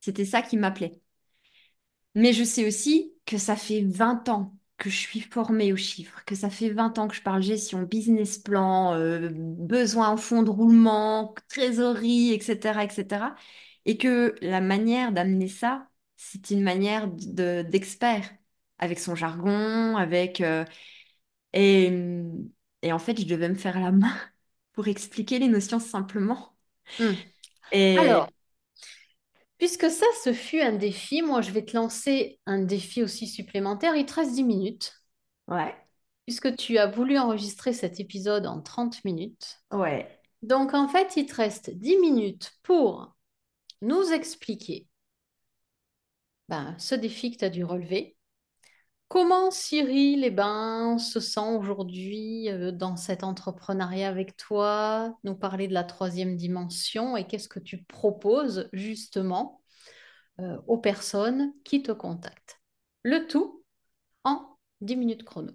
c'était 0.00 0.24
ça 0.26 0.42
qui 0.42 0.56
m'appelait. 0.58 1.00
Mais 2.14 2.32
je 2.32 2.44
sais 2.44 2.66
aussi 2.66 3.14
que 3.26 3.38
ça 3.38 3.56
fait 3.56 3.82
20 3.82 4.28
ans 4.28 4.54
que 4.78 4.90
je 4.90 4.96
suis 4.96 5.20
formée 5.20 5.72
aux 5.72 5.76
chiffres, 5.76 6.24
que 6.24 6.34
ça 6.34 6.48
fait 6.50 6.70
20 6.70 6.98
ans 6.98 7.06
que 7.08 7.14
je 7.14 7.22
parle 7.22 7.42
gestion, 7.42 7.82
business 7.82 8.38
plan, 8.38 8.94
euh, 8.94 9.28
besoin 9.32 10.08
en 10.08 10.16
fonds 10.16 10.42
de 10.42 10.50
roulement, 10.50 11.34
trésorerie, 11.48 12.32
etc., 12.32 12.84
etc. 12.84 13.34
Et 13.84 13.98
que 13.98 14.34
la 14.40 14.60
manière 14.60 15.12
d'amener 15.12 15.48
ça, 15.48 15.88
c'est 16.16 16.50
une 16.50 16.62
manière 16.62 17.08
de, 17.08 17.62
d'expert, 17.62 18.30
avec 18.80 19.00
son 19.00 19.16
jargon, 19.16 19.96
avec... 19.98 20.42
euh, 20.42 20.66
et, 21.54 21.92
et 22.82 22.92
en 22.92 22.98
fait, 23.00 23.20
je 23.20 23.26
devais 23.26 23.48
me 23.50 23.56
faire 23.56 23.80
la 23.80 23.92
main 23.92 24.14
pour 24.74 24.88
expliquer 24.88 25.38
les 25.40 25.48
notions 25.48 25.80
simplement. 25.80 26.56
Et 27.72 27.96
Alors, 27.96 28.30
Puisque 29.58 29.88
ça, 29.90 30.06
ce 30.24 30.32
fut 30.32 30.60
un 30.60 30.72
défi, 30.72 31.22
moi, 31.22 31.40
je 31.40 31.52
vais 31.52 31.64
te 31.64 31.76
lancer 31.76 32.40
un 32.46 32.58
défi 32.62 33.00
aussi 33.04 33.28
supplémentaire. 33.28 33.94
Il 33.94 34.04
te 34.06 34.14
reste 34.14 34.32
10 34.32 34.42
minutes. 34.44 34.92
Ouais, 35.46 35.76
Puisque 36.26 36.56
tu 36.56 36.78
as 36.78 36.86
voulu 36.86 37.18
enregistrer 37.18 37.72
cet 37.74 38.00
épisode 38.00 38.46
en 38.46 38.60
30 38.62 39.04
minutes. 39.04 39.58
ouais. 39.72 40.20
Donc, 40.42 40.74
en 40.74 40.88
fait, 40.88 41.16
il 41.16 41.26
te 41.26 41.34
reste 41.36 41.70
10 41.70 41.98
minutes 41.98 42.52
pour 42.64 43.16
nous 43.82 44.12
expliquer 44.12 44.88
ben, 46.50 46.76
ce 46.78 46.94
défi 46.94 47.30
que 47.32 47.38
tu 47.38 47.44
as 47.46 47.50
dû 47.50 47.64
relever. 47.64 48.16
Comment 49.10 49.50
Cyril 49.50 50.22
eh 50.22 50.30
ben, 50.30 50.96
se 50.96 51.18
sent 51.18 51.40
aujourd'hui 51.58 52.48
euh, 52.48 52.70
dans 52.70 52.94
cet 52.94 53.24
entrepreneuriat 53.24 54.08
avec 54.08 54.36
toi, 54.36 55.18
nous 55.24 55.34
parler 55.34 55.66
de 55.66 55.74
la 55.74 55.82
troisième 55.82 56.36
dimension 56.36 57.16
et 57.16 57.26
qu'est-ce 57.26 57.48
que 57.48 57.58
tu 57.58 57.82
proposes 57.82 58.68
justement 58.72 59.62
euh, 60.38 60.56
aux 60.68 60.78
personnes 60.78 61.52
qui 61.64 61.82
te 61.82 61.90
contactent? 61.90 62.60
Le 63.02 63.26
tout 63.26 63.64
en 64.22 64.56
10 64.80 64.94
minutes 64.94 65.24
chrono. 65.24 65.54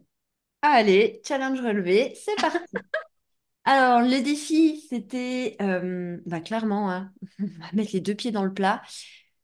Allez, 0.62 1.22
challenge 1.26 1.62
relevé, 1.62 2.14
c'est 2.14 2.36
parti. 2.36 2.60
Alors, 3.64 4.02
le 4.02 4.22
défi, 4.22 4.86
c'était 4.90 5.56
euh, 5.62 6.18
bah, 6.26 6.42
clairement, 6.42 6.92
hein, 6.92 7.14
mettre 7.74 7.94
les 7.94 8.02
deux 8.02 8.16
pieds 8.16 8.32
dans 8.32 8.44
le 8.44 8.54
plat. 8.54 8.82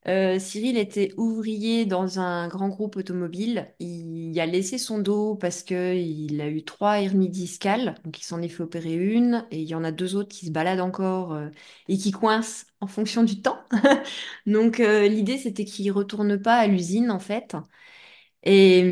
Euh, 0.08 0.40
Cyril 0.40 0.78
était 0.78 1.14
ouvrier 1.18 1.86
dans 1.86 2.20
un 2.20 2.48
grand 2.48 2.70
groupe 2.70 2.96
automobile. 2.96 3.72
Il 3.80 4.40
a 4.40 4.48
laissé 4.48 4.80
son 4.80 4.98
dos 4.98 5.36
parce 5.36 5.62
qu'il 5.62 6.42
a 6.42 6.48
eu 6.50 6.64
trois 6.64 7.00
hernies 7.02 7.30
discales. 7.30 7.96
Donc, 8.04 8.20
il 8.20 8.24
s'en 8.24 8.42
est 8.42 8.50
fait 8.50 8.64
opérer 8.64 8.94
une. 8.96 9.46
Et 9.52 9.62
il 9.62 9.68
y 9.70 9.76
en 9.76 9.84
a 9.84 9.92
deux 9.92 10.16
autres 10.16 10.30
qui 10.30 10.48
se 10.48 10.52
baladent 10.52 10.80
encore 10.82 11.34
euh, 11.34 11.50
et 11.88 11.98
qui 11.98 12.12
coincent 12.12 12.66
en 12.80 12.88
fonction 12.88 13.24
du 13.24 13.42
temps. 13.44 13.60
Donc, 14.48 14.80
euh, 14.80 15.08
l'idée, 15.08 15.38
c'était 15.38 15.66
qu'il 15.66 15.92
retourne 15.92 16.42
pas 16.42 16.56
à 16.56 16.68
l'usine, 16.68 17.12
en 17.12 17.20
fait. 17.20 17.56
Et, 18.44 18.86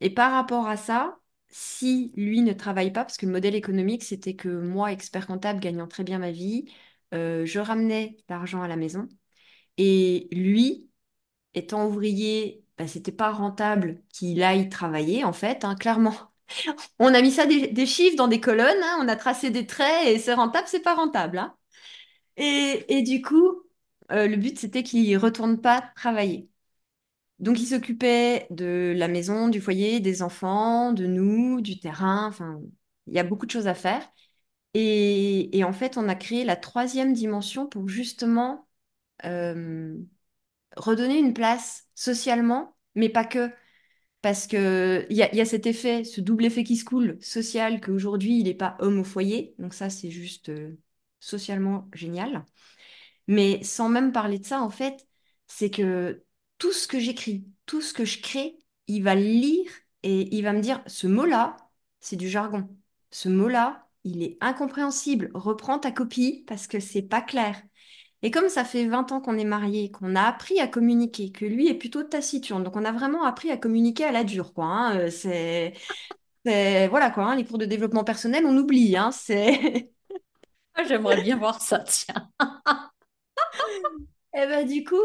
et 0.00 0.10
par 0.10 0.32
rapport 0.32 0.66
à 0.68 0.76
ça, 0.76 1.18
si 1.48 2.12
lui 2.16 2.42
ne 2.42 2.52
travaille 2.54 2.92
pas, 2.92 3.04
parce 3.04 3.16
que 3.18 3.26
le 3.26 3.32
modèle 3.32 3.54
économique, 3.54 4.02
c'était 4.04 4.34
que 4.36 4.48
moi, 4.48 4.92
expert 4.92 5.26
comptable, 5.26 5.60
gagnant 5.60 5.86
très 5.88 6.04
bien 6.04 6.18
ma 6.18 6.30
vie, 6.32 6.66
je 7.12 7.58
ramenais 7.60 8.16
l'argent 8.28 8.62
à 8.62 8.68
la 8.68 8.76
maison. 8.76 9.08
Et 9.78 10.28
lui, 10.32 10.90
étant 11.54 11.86
ouvrier, 11.88 12.64
bah, 12.78 12.88
c'était 12.88 13.12
pas 13.12 13.32
rentable 13.32 14.02
qu'il 14.10 14.42
aille 14.42 14.68
travailler, 14.70 15.24
en 15.24 15.32
fait, 15.32 15.64
hein, 15.64 15.76
clairement. 15.76 16.14
On 16.98 17.14
a 17.14 17.22
mis 17.22 17.32
ça 17.32 17.46
des, 17.46 17.68
des 17.68 17.86
chiffres 17.86 18.16
dans 18.16 18.28
des 18.28 18.40
colonnes, 18.40 18.82
hein, 18.82 18.98
on 19.02 19.08
a 19.08 19.16
tracé 19.16 19.50
des 19.50 19.66
traits 19.66 20.06
et 20.08 20.18
c'est 20.18 20.34
rentable, 20.34 20.68
c'est 20.68 20.80
pas 20.82 20.94
rentable. 20.94 21.38
hein. 21.38 21.54
Et, 22.36 22.84
et 22.98 23.02
du 23.02 23.22
coup, 23.22 23.62
euh, 24.12 24.26
le 24.28 24.36
but, 24.36 24.58
c'était 24.58 24.82
qu'il 24.82 25.16
retourne 25.18 25.60
pas 25.60 25.82
travailler. 25.96 26.48
Donc, 27.38 27.60
il 27.60 27.66
s'occupait 27.66 28.46
de 28.50 28.94
la 28.96 29.08
maison, 29.08 29.48
du 29.48 29.60
foyer, 29.60 30.00
des 30.00 30.22
enfants, 30.22 30.92
de 30.92 31.06
nous, 31.06 31.60
du 31.60 31.80
terrain. 31.80 32.26
Enfin, 32.28 32.60
il 33.06 33.14
y 33.14 33.18
a 33.18 33.24
beaucoup 33.24 33.46
de 33.46 33.50
choses 33.50 33.66
à 33.66 33.74
faire. 33.74 34.02
Et, 34.74 35.56
et 35.58 35.64
en 35.64 35.72
fait, 35.74 35.96
on 35.98 36.08
a 36.08 36.14
créé 36.16 36.44
la 36.44 36.56
troisième 36.56 37.12
dimension 37.14 37.66
pour 37.68 37.88
justement 37.88 38.68
euh, 39.24 39.96
redonner 40.76 41.18
une 41.18 41.34
place 41.34 41.88
socialement, 41.94 42.76
mais 42.94 43.08
pas 43.08 43.24
que. 43.24 43.50
Parce 44.22 44.46
que 44.46 45.06
il 45.10 45.16
y 45.16 45.22
a, 45.22 45.34
y 45.34 45.40
a 45.40 45.44
cet 45.44 45.66
effet, 45.66 46.04
ce 46.04 46.20
double 46.20 46.44
effet 46.46 46.64
qui 46.64 46.76
se 46.76 46.84
coule 46.84 47.18
social, 47.22 47.80
qu'aujourd'hui, 47.80 48.38
il 48.40 48.44
n'est 48.44 48.54
pas 48.54 48.76
homme 48.80 49.00
au 49.00 49.04
foyer. 49.04 49.54
Donc 49.58 49.74
ça, 49.74 49.90
c'est 49.90 50.10
juste 50.10 50.48
euh, 50.50 50.78
socialement 51.20 51.88
génial. 51.94 52.44
Mais 53.28 53.62
sans 53.64 53.88
même 53.88 54.12
parler 54.12 54.38
de 54.38 54.46
ça, 54.46 54.60
en 54.62 54.70
fait, 54.70 55.06
c'est 55.46 55.70
que 55.70 56.24
tout 56.58 56.72
ce 56.72 56.88
que 56.88 56.98
j'écris, 56.98 57.46
tout 57.66 57.80
ce 57.80 57.92
que 57.94 58.04
je 58.04 58.20
crée, 58.20 58.58
il 58.86 59.02
va 59.02 59.14
lire 59.14 59.70
et 60.02 60.34
il 60.36 60.42
va 60.42 60.52
me 60.52 60.60
dire, 60.60 60.82
ce 60.86 61.06
mot-là, 61.06 61.56
c'est 62.00 62.16
du 62.16 62.28
jargon. 62.28 62.68
Ce 63.10 63.28
mot-là, 63.28 63.88
il 64.04 64.22
est 64.22 64.36
incompréhensible. 64.40 65.30
Reprends 65.34 65.78
ta 65.78 65.92
copie 65.92 66.44
parce 66.46 66.66
que 66.66 66.80
c'est 66.80 67.02
pas 67.02 67.22
clair. 67.22 67.62
Et 68.22 68.30
comme 68.30 68.48
ça 68.48 68.64
fait 68.64 68.86
20 68.86 69.10
ans 69.12 69.20
qu'on 69.20 69.36
est 69.38 69.44
mariés, 69.44 69.90
qu'on 69.90 70.14
a 70.16 70.22
appris 70.22 70.60
à 70.60 70.68
communiquer, 70.68 71.32
que 71.32 71.44
lui 71.44 71.68
est 71.68 71.74
plutôt 71.74 72.04
taciturne, 72.04 72.62
donc 72.62 72.76
on 72.76 72.84
a 72.84 72.92
vraiment 72.92 73.24
appris 73.24 73.50
à 73.50 73.56
communiquer 73.56 74.04
à 74.04 74.12
la 74.12 74.24
dure, 74.24 74.54
quoi. 74.54 74.64
hein. 74.66 74.96
Euh, 74.98 75.10
C'est, 75.10 75.74
c'est- 76.46 76.88
voilà 76.88 77.10
quoi. 77.10 77.24
hein, 77.26 77.36
les 77.36 77.44
cours 77.46 77.58
de 77.58 77.66
développement 77.66 78.04
personnel, 78.04 78.46
on 78.46 78.56
oublie. 78.58 78.96
Hein, 78.96 79.12
c'est 79.12 79.92
Ah, 80.74 80.84
J'aimerais 80.84 81.18
bien 81.18 81.36
voir 81.38 81.60
ça, 81.62 81.80
tiens. 81.80 82.30
Et 84.34 84.46
ben, 84.46 84.66
du 84.66 84.84
coup, 84.84 84.96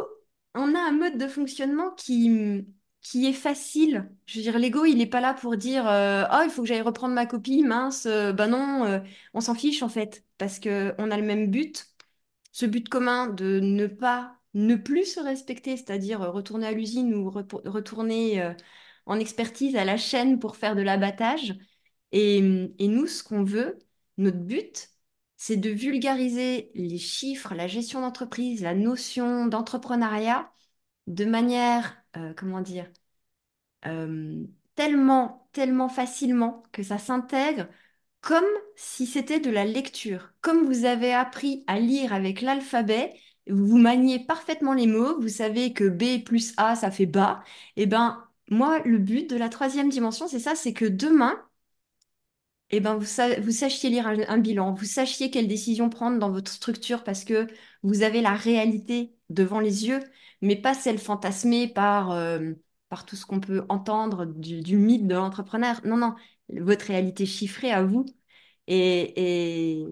on 0.56 0.74
a 0.76 0.80
un 0.80 0.92
mode 0.92 1.18
de 1.18 1.28
fonctionnement 1.28 1.92
qui, 1.92 2.66
qui 3.02 3.26
est 3.28 3.34
facile. 3.34 4.10
Je 4.26 4.38
veux 4.38 4.44
dire, 4.44 4.58
l'ego, 4.60 4.86
il 4.86 4.98
n'est 4.98 5.06
pas 5.06 5.22
là 5.22 5.34
pour 5.34 5.58
dire 5.58 5.88
euh, 5.88 6.24
Oh, 6.32 6.42
il 6.44 6.50
faut 6.50 6.62
que 6.64 6.68
j'aille 6.68 6.82
reprendre 6.82 7.14
ma 7.14 7.26
copie, 7.26 7.64
mince. 7.64 8.06
bah 8.08 8.48
non, 8.48 8.86
euh, 8.86 9.00
on 9.34 9.42
s'en 9.42 9.56
fiche 9.56 9.84
en 9.84 9.90
fait, 9.90 10.24
parce 10.38 10.60
qu'on 10.60 10.70
a 11.12 11.18
le 11.18 11.24
même 11.24 11.48
but, 11.52 11.86
ce 12.58 12.66
but 12.66 12.90
commun 12.90 13.28
de 13.28 13.60
ne 13.60 13.86
pas, 13.86 14.36
ne 14.56 14.76
plus 14.76 15.06
se 15.06 15.20
respecter, 15.20 15.78
c'est-à-dire 15.78 16.24
euh, 16.24 16.32
retourner 16.32 16.66
à 16.66 16.72
l'usine 16.72 17.14
ou 17.14 17.30
retourner 17.30 18.42
euh, 18.42 18.52
en 19.06 19.20
expertise 19.20 19.76
à 19.76 19.86
la 19.86 19.96
chaîne 19.98 20.40
pour 20.40 20.56
faire 20.56 20.76
de 20.76 20.82
l'abattage. 20.82 21.56
Et, 22.12 22.38
et 22.80 22.88
nous, 22.88 23.06
ce 23.06 23.24
qu'on 23.24 23.44
veut, 23.44 23.78
notre 24.18 24.40
but, 24.40 24.90
c'est 25.36 25.58
de 25.58 25.70
vulgariser 25.70 26.72
les 26.74 26.98
chiffres, 26.98 27.54
la 27.54 27.68
gestion 27.68 28.02
d'entreprise, 28.02 28.64
la 28.64 28.74
notion 28.74 29.46
d'entrepreneuriat 29.46 30.52
de 31.06 31.26
manière, 31.26 31.96
euh, 32.18 32.34
comment 32.36 32.62
dire, 32.62 32.92
tellement, 34.76 35.48
tellement 35.54 35.90
facilement 35.90 36.64
que 36.72 36.82
ça 36.84 36.98
s'intègre 36.98 37.68
comme 38.22 38.46
si 38.76 39.06
c'était 39.06 39.40
de 39.40 39.50
la 39.50 39.66
lecture. 39.66 40.34
Comme 40.42 40.66
vous 40.66 40.86
avez 40.86 41.14
appris 41.14 41.64
à 41.68 41.80
lire 41.80 42.14
avec 42.14 42.42
l'alphabet, 42.42 43.14
vous 43.50 43.78
maniez 43.78 44.20
parfaitement 44.26 44.74
les 44.74 44.88
mots, 44.88 45.20
vous 45.22 45.30
savez 45.30 45.74
que 45.74 45.86
B 45.88 46.24
plus 46.24 46.54
A, 46.58 46.76
ça 46.76 46.92
fait 46.92 47.06
bas. 47.06 47.44
Et 47.78 47.86
ben, 47.86 48.24
moi, 48.50 48.80
le 48.86 48.98
but 48.98 49.30
de 49.30 49.38
la 49.38 49.50
troisième 49.50 49.90
dimension, 49.90 50.28
c'est 50.28 50.40
ça, 50.40 50.56
c'est 50.56 50.74
que 50.74 50.86
demain, 50.86 51.42
eh 52.70 52.80
ben, 52.82 52.96
vous, 52.98 53.06
sa- 53.06 53.40
vous 53.40 53.52
sachiez 53.52 53.90
lire 53.90 54.08
un, 54.08 54.38
bilan, 54.40 54.74
vous 54.74 54.86
sachiez 54.86 55.32
quelles 55.32 55.48
décisions 55.48 55.90
prendre 55.90 56.20
dans 56.20 56.32
votre 56.32 56.52
structure 56.52 57.04
parce 57.04 57.24
que 57.24 57.48
vous 57.84 58.02
avez 58.04 58.22
la 58.22 58.34
réalité 58.34 59.16
devant 59.30 59.60
les 59.62 59.88
yeux, 59.88 60.00
mais 60.42 60.56
pas 60.58 60.74
celle 60.74 61.00
fantasmée 61.00 61.68
par, 61.70 62.12
euh, 62.12 62.52
par 62.90 63.06
tout 63.06 63.16
ce 63.16 63.26
qu'on 63.26 63.40
peut 63.40 63.66
entendre 63.70 64.26
du 64.26 64.78
mythe 64.78 65.08
de 65.08 65.16
l'entrepreneur. 65.16 65.80
Non, 65.86 65.96
non, 65.98 66.16
votre 66.50 66.86
réalité 66.88 67.26
chiffrée 67.26 67.72
à 67.72 67.84
vous. 67.84 68.06
Et, 68.68 69.80
et 69.82 69.86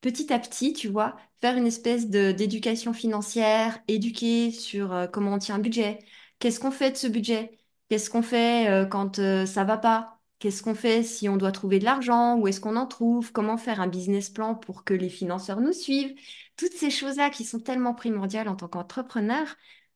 petit 0.00 0.32
à 0.32 0.38
petit, 0.38 0.72
tu 0.72 0.88
vois, 0.88 1.16
faire 1.40 1.56
une 1.56 1.66
espèce 1.66 2.08
d'éducation 2.08 2.92
financière, 2.92 3.78
éduquer 3.88 4.50
sur 4.50 4.92
euh, 4.92 5.06
comment 5.06 5.34
on 5.34 5.38
tient 5.38 5.56
un 5.56 5.58
budget, 5.58 5.98
qu'est-ce 6.38 6.60
qu'on 6.60 6.70
fait 6.70 6.92
de 6.92 6.96
ce 6.96 7.06
budget, 7.06 7.58
qu'est-ce 7.88 8.10
qu'on 8.10 8.22
fait 8.22 8.68
euh, 8.70 8.86
quand 8.86 9.18
euh, 9.18 9.46
ça 9.46 9.64
va 9.64 9.76
pas? 9.78 10.18
Qu'est-ce 10.38 10.62
qu'on 10.64 10.74
fait 10.74 11.04
si 11.04 11.28
on 11.28 11.36
doit 11.36 11.52
trouver 11.52 11.78
de 11.78 11.84
l'argent? 11.84 12.36
Où 12.36 12.48
est-ce 12.48 12.60
qu'on 12.60 12.74
en 12.76 12.86
trouve? 12.86 13.30
Comment 13.30 13.56
faire 13.56 13.80
un 13.80 13.86
business 13.86 14.28
plan 14.28 14.56
pour 14.56 14.82
que 14.82 14.92
les 14.92 15.08
financeurs 15.08 15.60
nous 15.60 15.72
suivent? 15.72 16.14
Toutes 16.56 16.72
ces 16.72 16.90
choses-là 16.90 17.30
qui 17.30 17.44
sont 17.44 17.60
tellement 17.60 17.94
primordiales 17.94 18.48
en 18.48 18.56
tant 18.56 18.66
qu'entrepreneur, 18.66 19.46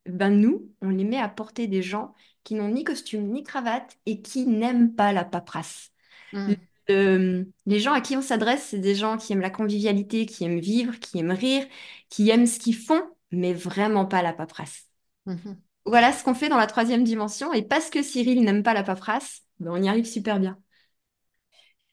ben 0.06 0.30
nous, 0.30 0.70
on 0.82 0.90
les 0.90 1.04
met 1.04 1.18
à 1.18 1.28
portée 1.28 1.66
des 1.66 1.82
gens 1.82 2.14
qui 2.44 2.54
n'ont 2.54 2.68
ni 2.68 2.84
costume 2.84 3.28
ni 3.32 3.42
cravate 3.42 3.96
et 4.06 4.22
qui 4.22 4.46
n'aiment 4.46 4.94
pas 4.94 5.12
la 5.12 5.24
paperasse. 5.24 5.90
Hmm, 6.32 6.66
Le- 6.88 7.50
les 7.66 7.80
gens 7.80 7.92
à 7.92 8.00
qui 8.00 8.16
on 8.16 8.22
s'adresse, 8.22 8.68
c'est 8.70 8.78
des 8.78 8.94
gens 8.94 9.16
qui 9.16 9.32
aiment 9.32 9.40
la 9.40 9.50
convivialité, 9.50 10.26
qui 10.26 10.44
aiment 10.44 10.60
vivre, 10.60 10.98
qui 11.00 11.18
aiment 11.18 11.32
rire, 11.32 11.66
qui 12.10 12.30
aiment 12.30 12.46
ce 12.46 12.58
qu'ils 12.60 12.76
font, 12.76 13.02
mais 13.32 13.52
vraiment 13.54 14.06
pas 14.06 14.22
la 14.22 14.32
paperasse. 14.32 14.86
mhm. 15.26 15.62
Voilà 15.86 16.12
ce 16.12 16.22
qu'on 16.24 16.34
fait 16.34 16.48
dans 16.50 16.56
la 16.58 16.66
troisième 16.66 17.04
dimension. 17.04 17.52
Et 17.52 17.62
parce 17.62 17.90
que 17.90 18.02
Cyril 18.02 18.42
n'aime 18.44 18.62
pas 18.62 18.74
la 18.74 18.82
paperasse, 18.82 19.42
ben 19.60 19.70
on 19.72 19.82
y 19.82 19.88
arrive 19.88 20.04
super 20.06 20.38
bien. 20.40 20.58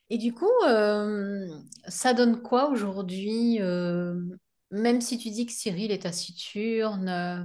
Et 0.10 0.17
du 0.17 0.34
coup, 0.34 0.50
euh, 0.67 1.48
ça 1.88 2.13
donne 2.13 2.41
quoi 2.41 2.69
aujourd'hui, 2.69 3.58
euh, 3.62 4.15
même 4.72 5.02
si 5.02 5.17
tu 5.17 5.30
dis 5.32 5.46
que 5.46 5.52
Cyril 5.54 5.91
est 5.91 6.04
taciturne, 6.04 7.10
euh, 7.10 7.43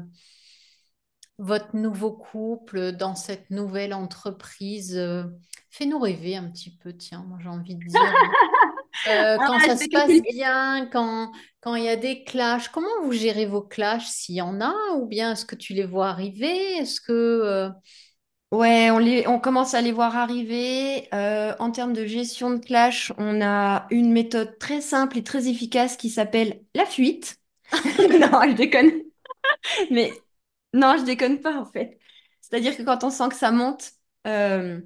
votre 1.38 1.77
nouveau 1.77 2.12
couple 2.12 2.92
dans 2.92 3.14
cette 3.14 3.51
nouvelle 3.51 3.94
entreprise, 3.94 4.96
euh, 4.96 5.24
fais-nous 5.70 5.98
rêver 5.98 6.37
un 6.37 6.51
petit 6.51 6.77
peu, 6.77 6.92
tiens, 6.96 7.24
moi 7.29 7.38
j'ai 7.42 7.48
envie 7.48 7.77
de 7.77 7.85
dire. 7.85 8.16
Euh, 9.07 9.38
Ah, 9.38 9.46
quand 9.46 9.61
ça 9.61 9.77
se 9.77 9.88
passe 9.88 10.20
bien, 10.22 10.87
quand, 10.92 11.33
quand 11.61 11.74
il 11.77 11.85
y 11.85 11.88
a 11.88 11.96
des 11.96 12.24
clashs, 12.24 12.68
comment 12.70 12.88
vous 13.05 13.12
gérez 13.12 13.46
vos 13.46 13.62
clashs 13.62 14.07
s'il 14.09 14.37
y 14.37 14.42
en 14.42 14.61
a, 14.61 14.74
ou 14.96 15.07
bien 15.07 15.33
est-ce 15.33 15.46
que 15.46 15.57
tu 15.57 15.74
les 15.74 15.87
vois 15.87 16.09
arriver? 16.11 16.48
Est-ce 16.79 17.01
que... 17.01 17.12
euh, 17.12 17.70
Ouais, 18.51 18.90
on 18.90 18.98
les, 18.98 19.27
on 19.29 19.38
commence 19.40 19.74
à 19.74 19.83
les 19.83 19.92
voir 19.92 20.16
arriver. 20.16 21.09
Euh, 21.12 21.55
en 21.59 21.70
termes 21.70 21.92
de 21.92 22.07
gestion 22.07 22.51
de 22.51 22.59
clash, 22.64 23.12
on 23.18 23.42
a 23.42 23.87
une 23.90 24.11
méthode 24.12 24.59
très 24.59 24.81
simple 24.81 25.18
et 25.18 25.24
très 25.24 25.48
efficace 25.48 25.96
qui 25.98 26.09
s'appelle 26.09 26.62
la 26.74 26.87
fuite. 26.87 27.37
Non, 28.20 28.42
je 28.48 28.55
déconne. 28.55 28.90
Mais 29.90 30.12
non, 30.74 30.96
je 30.98 31.04
déconne 31.04 31.40
pas 31.40 31.57
en 31.59 31.64
fait. 31.64 31.98
C'est-à-dire 32.40 32.76
que 32.76 32.83
quand 32.83 33.04
on 33.04 33.11
sent 33.11 33.28
que 33.31 33.35
ça 33.37 33.50
monte, 33.50 33.92
euh, 34.26 34.81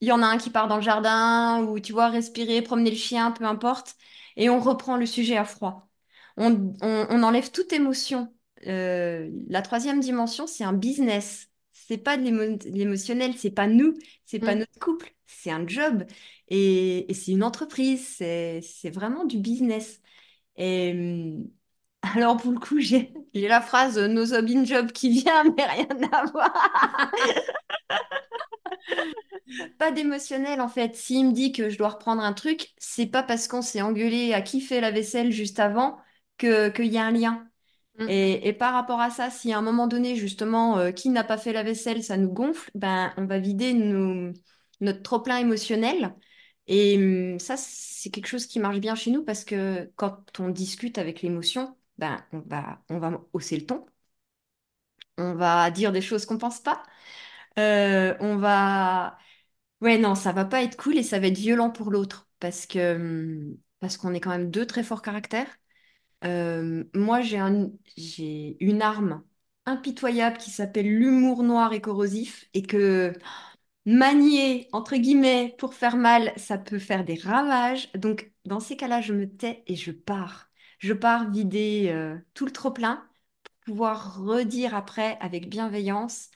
il 0.00 0.08
y 0.08 0.12
en 0.12 0.22
a 0.22 0.26
un 0.26 0.38
qui 0.38 0.50
part 0.50 0.68
dans 0.68 0.76
le 0.76 0.82
jardin 0.82 1.62
ou 1.62 1.80
tu 1.80 1.92
vois, 1.92 2.08
respirer, 2.08 2.62
promener 2.62 2.90
le 2.90 2.96
chien, 2.96 3.32
peu 3.32 3.44
importe, 3.44 3.94
et 4.36 4.50
on 4.50 4.60
reprend 4.60 4.96
le 4.96 5.06
sujet 5.06 5.36
à 5.36 5.44
froid. 5.44 5.88
On, 6.36 6.74
on- 6.82 7.06
on 7.10 7.22
enlève 7.22 7.50
toute 7.50 7.72
émotion. 7.72 8.34
Euh, 8.66 9.30
la 9.48 9.62
troisième 9.62 10.00
dimension, 10.00 10.46
c'est 10.46 10.64
un 10.64 10.72
business. 10.72 11.48
C'est 11.72 11.98
pas 11.98 12.16
de 12.16 12.22
l'émo- 12.24 12.56
de 12.56 12.68
l'émotionnel, 12.70 13.34
c'est 13.36 13.50
pas 13.50 13.66
nous, 13.66 13.94
c'est 14.24 14.40
pas 14.40 14.54
Mm. 14.54 14.56
notre 14.56 14.78
couple, 14.80 15.14
c'est 15.26 15.50
un 15.50 15.66
job 15.66 16.04
et, 16.48 17.10
et 17.10 17.14
c'est 17.14 17.32
une 17.32 17.44
entreprise, 17.44 18.06
c'est 18.18 18.90
vraiment 18.90 19.24
du 19.24 19.38
business. 19.38 20.00
Et, 20.56 21.36
alors, 22.14 22.36
pour 22.36 22.52
le 22.52 22.58
coup, 22.58 22.78
j'ai 22.80 23.12
la 23.34 23.60
phrase 23.60 23.98
No 23.98 24.24
job 24.24 24.46
in 24.48 24.64
job 24.64 24.92
qui 24.92 25.10
vient, 25.10 25.44
mais 25.56 25.64
rien 25.64 25.86
à 26.12 26.24
voir. 26.26 27.10
Pas 29.78 29.90
d'émotionnel, 29.92 30.60
en 30.60 30.68
fait. 30.68 30.96
S'il 30.96 31.26
me 31.28 31.32
dit 31.32 31.52
que 31.52 31.68
je 31.70 31.78
dois 31.78 31.90
reprendre 31.90 32.22
un 32.22 32.32
truc, 32.32 32.72
c'est 32.78 33.06
pas 33.06 33.22
parce 33.22 33.48
qu'on 33.48 33.62
s'est 33.62 33.82
engueulé 33.82 34.32
à 34.34 34.42
qui 34.42 34.60
fait 34.60 34.80
la 34.80 34.90
vaisselle 34.90 35.30
juste 35.32 35.60
avant 35.60 35.98
que 36.38 36.68
qu'il 36.70 36.86
y 36.92 36.98
a 36.98 37.04
un 37.04 37.10
lien. 37.12 37.48
Mm. 37.98 38.06
Et, 38.08 38.48
et 38.48 38.52
par 38.52 38.74
rapport 38.74 39.00
à 39.00 39.10
ça, 39.10 39.30
si 39.30 39.52
à 39.52 39.58
un 39.58 39.62
moment 39.62 39.86
donné, 39.86 40.16
justement, 40.16 40.78
euh, 40.78 40.90
qui 40.92 41.08
n'a 41.10 41.24
pas 41.24 41.38
fait 41.38 41.52
la 41.52 41.62
vaisselle, 41.62 42.02
ça 42.02 42.16
nous 42.16 42.30
gonfle, 42.32 42.70
ben, 42.74 43.12
on 43.16 43.26
va 43.26 43.38
vider 43.38 43.72
nos- 43.74 44.32
notre 44.80 45.02
trop-plein 45.02 45.38
émotionnel. 45.38 46.14
Et 46.66 46.96
hum, 46.98 47.38
ça, 47.38 47.56
c'est 47.56 48.10
quelque 48.10 48.26
chose 48.26 48.46
qui 48.46 48.58
marche 48.60 48.78
bien 48.80 48.94
chez 48.94 49.10
nous 49.10 49.24
parce 49.24 49.44
que 49.44 49.90
quand 49.96 50.40
on 50.40 50.48
discute 50.50 50.98
avec 50.98 51.22
l'émotion, 51.22 51.75
ben, 51.98 52.24
on 52.32 52.40
va, 52.40 52.82
hausser 53.32 53.56
le 53.58 53.66
ton. 53.66 53.86
on 55.18 55.34
va 55.34 55.70
dire 55.70 55.92
des 55.92 56.00
choses 56.02 56.26
qu'on 56.26 56.38
pense 56.38 56.60
pas. 56.60 56.82
Euh, 57.58 58.16
on 58.20 58.36
va... 58.36 59.18
Ouais, 59.80 59.98
non, 59.98 60.14
ça 60.14 60.32
va 60.32 60.44
pas 60.44 60.62
être 60.62 60.76
cool 60.76 60.98
et 60.98 61.02
ça 61.02 61.18
va 61.20 61.28
être 61.28 61.38
violent 61.38 61.70
pour 61.70 61.90
l'autre 61.90 62.28
parce 62.40 62.66
que 62.66 62.96
hum, 62.96 63.56
parce 63.80 63.96
qu'on 63.98 64.14
est 64.14 64.20
quand 64.20 64.30
même 64.30 64.50
deux 64.50 64.66
très 64.66 64.82
forts 64.84 65.02
caractères. 65.02 65.48
Euh, 66.24 66.84
moi, 66.94 67.20
j'ai 67.22 67.38
un, 67.38 67.70
j'ai 67.96 68.56
une 68.60 68.82
arme 68.82 69.24
impitoyable 69.66 70.38
qui 70.38 70.50
s'appelle 70.50 70.86
l'humour 70.88 71.42
noir 71.44 71.72
et 71.74 71.80
corrosif 71.82 72.46
et 72.54 72.62
que 72.62 73.12
manier, 73.86 74.68
entre 74.72 74.96
guillemets, 74.96 75.54
pour 75.58 75.74
faire 75.74 75.96
mal, 75.96 76.32
ça 76.36 76.58
peut 76.58 76.78
faire 76.78 77.04
des 77.04 77.16
ravages. 77.16 77.92
Donc, 77.94 78.32
dans 78.46 78.60
ces 78.60 78.76
cas-là, 78.76 79.00
je 79.02 79.12
me 79.14 79.28
tais 79.30 79.64
et 79.66 79.76
je 79.76 79.92
pars. 79.92 80.50
Je 80.78 80.92
pars 80.92 81.30
vider 81.30 81.88
euh, 81.90 82.18
tout 82.34 82.46
le 82.46 82.52
trop-plein 82.52 83.08
pour 83.44 83.74
pouvoir 83.74 84.20
redire 84.22 84.74
après 84.74 85.18
avec 85.20 85.48
bienveillance 85.48 86.30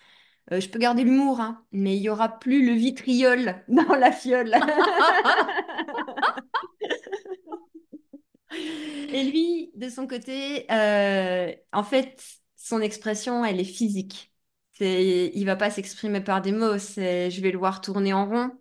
euh, 0.52 0.60
je 0.60 0.68
peux 0.68 0.78
garder 0.80 1.04
l'humour, 1.04 1.40
hein, 1.40 1.64
mais 1.72 1.96
il 1.96 2.02
y 2.02 2.10
aura 2.10 2.28
plus 2.40 2.66
le 2.66 2.74
vitriol 2.74 3.64
dans 3.68 3.96
la 3.96 4.12
fiole. 4.12 4.54
Et 8.50 9.24
lui, 9.24 9.70
de 9.76 9.88
son 9.88 10.06
côté, 10.06 10.66
euh, 10.72 11.52
en 11.72 11.82
fait, 11.84 12.22
son 12.56 12.80
expression, 12.80 13.44
elle 13.44 13.60
est 13.60 13.64
physique. 13.64 14.32
C'est, 14.72 15.30
il 15.34 15.44
va 15.44 15.56
pas 15.56 15.70
s'exprimer 15.70 16.20
par 16.20 16.40
des 16.42 16.52
mots. 16.52 16.78
C'est, 16.78 17.30
je 17.30 17.40
vais 17.40 17.50
le 17.52 17.58
voir 17.58 17.80
tourner 17.80 18.12
en 18.12 18.26
rond 18.28 18.59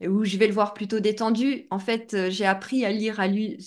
ou 0.00 0.24
je 0.24 0.36
vais 0.36 0.46
le 0.46 0.52
voir 0.52 0.74
plutôt 0.74 1.00
détendu. 1.00 1.66
En 1.70 1.78
fait, 1.78 2.14
euh, 2.14 2.30
j'ai 2.30 2.46
appris 2.46 2.84
à 2.84 2.90
lire 2.92 3.20
à 3.20 3.26
lui 3.28 3.58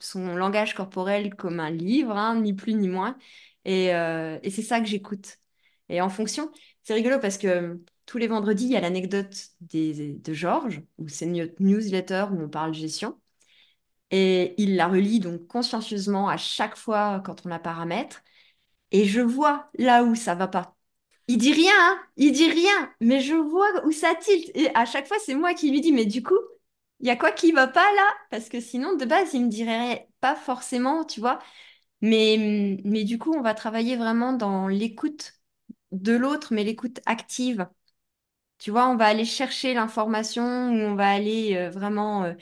son 0.00 0.34
langage 0.36 0.74
corporel 0.74 1.34
comme 1.34 1.60
un 1.60 1.70
livre, 1.70 2.16
hein, 2.16 2.40
ni 2.40 2.52
plus 2.54 2.74
ni 2.74 2.88
moins. 2.88 3.16
Et, 3.64 3.94
euh, 3.94 4.38
et 4.42 4.50
c'est 4.50 4.62
ça 4.62 4.80
que 4.80 4.86
j'écoute. 4.86 5.38
Et 5.88 6.00
en 6.00 6.08
fonction, 6.08 6.50
c'est 6.82 6.94
rigolo 6.94 7.18
parce 7.20 7.38
que 7.38 7.46
euh, 7.46 7.74
tous 8.06 8.18
les 8.18 8.26
vendredis, 8.28 8.64
il 8.64 8.72
y 8.72 8.76
a 8.76 8.80
l'anecdote 8.80 9.34
de 9.60 10.32
Georges, 10.32 10.82
où 10.98 11.08
c'est 11.08 11.26
une 11.26 11.52
newsletter 11.60 12.26
où 12.32 12.40
on 12.42 12.48
parle 12.48 12.74
gestion. 12.74 13.18
Et 14.10 14.54
il 14.62 14.76
la 14.76 14.88
relit 14.88 15.20
donc 15.20 15.46
consciencieusement 15.48 16.28
à 16.28 16.36
chaque 16.36 16.76
fois 16.76 17.20
quand 17.24 17.46
on 17.46 17.48
la 17.48 17.58
paramètre. 17.58 18.22
Et 18.92 19.06
je 19.06 19.20
vois 19.22 19.70
là 19.78 20.04
où 20.04 20.14
ça 20.16 20.34
va 20.34 20.48
pas. 20.48 20.76
Il 21.28 21.38
dit 21.38 21.52
rien, 21.52 21.72
hein, 21.76 22.00
il 22.16 22.32
dit 22.32 22.50
rien, 22.50 22.92
mais 23.00 23.20
je 23.20 23.34
vois 23.34 23.84
où 23.86 23.92
ça 23.92 24.14
tilte. 24.14 24.50
Et 24.54 24.74
à 24.74 24.84
chaque 24.84 25.06
fois, 25.06 25.18
c'est 25.24 25.34
moi 25.34 25.54
qui 25.54 25.70
lui 25.70 25.80
dis, 25.80 25.92
mais 25.92 26.04
du 26.06 26.22
coup, 26.22 26.38
il 27.00 27.06
y 27.06 27.10
a 27.10 27.16
quoi 27.16 27.32
qui 27.32 27.52
va 27.52 27.66
pas 27.68 27.80
là? 27.94 28.02
Parce 28.30 28.48
que 28.48 28.60
sinon, 28.60 28.96
de 28.96 29.04
base, 29.04 29.32
il 29.34 29.44
me 29.44 29.48
dirait 29.50 30.08
pas 30.20 30.34
forcément, 30.36 31.04
tu 31.04 31.20
vois. 31.20 31.38
Mais, 32.02 32.78
du 33.04 33.18
coup, 33.18 33.34
on 33.34 33.42
va 33.42 33.54
travailler 33.54 33.96
vraiment 33.96 34.32
dans 34.34 34.68
l'écoute 34.68 35.34
de 35.92 36.14
l'autre, 36.14 36.54
mais 36.54 36.64
l'écoute 36.64 37.00
active. 37.06 37.68
Tu 38.58 38.70
vois, 38.70 38.88
on 38.88 38.96
va 38.96 39.06
aller 39.06 39.24
chercher 39.24 39.74
l'information, 39.74 40.44
on 40.44 40.94
va 40.94 41.10
aller 41.10 41.56
euh, 41.56 41.70
vraiment... 41.70 42.24
euh, 42.24 42.34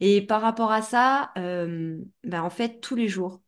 Et 0.00 0.22
par 0.26 0.42
rapport 0.42 0.72
à 0.72 0.82
ça, 0.82 1.32
euh, 1.38 1.98
ben, 2.24 2.42
en 2.42 2.50
fait, 2.50 2.80
tous 2.80 2.96
les 2.96 3.08
jours, 3.08 3.42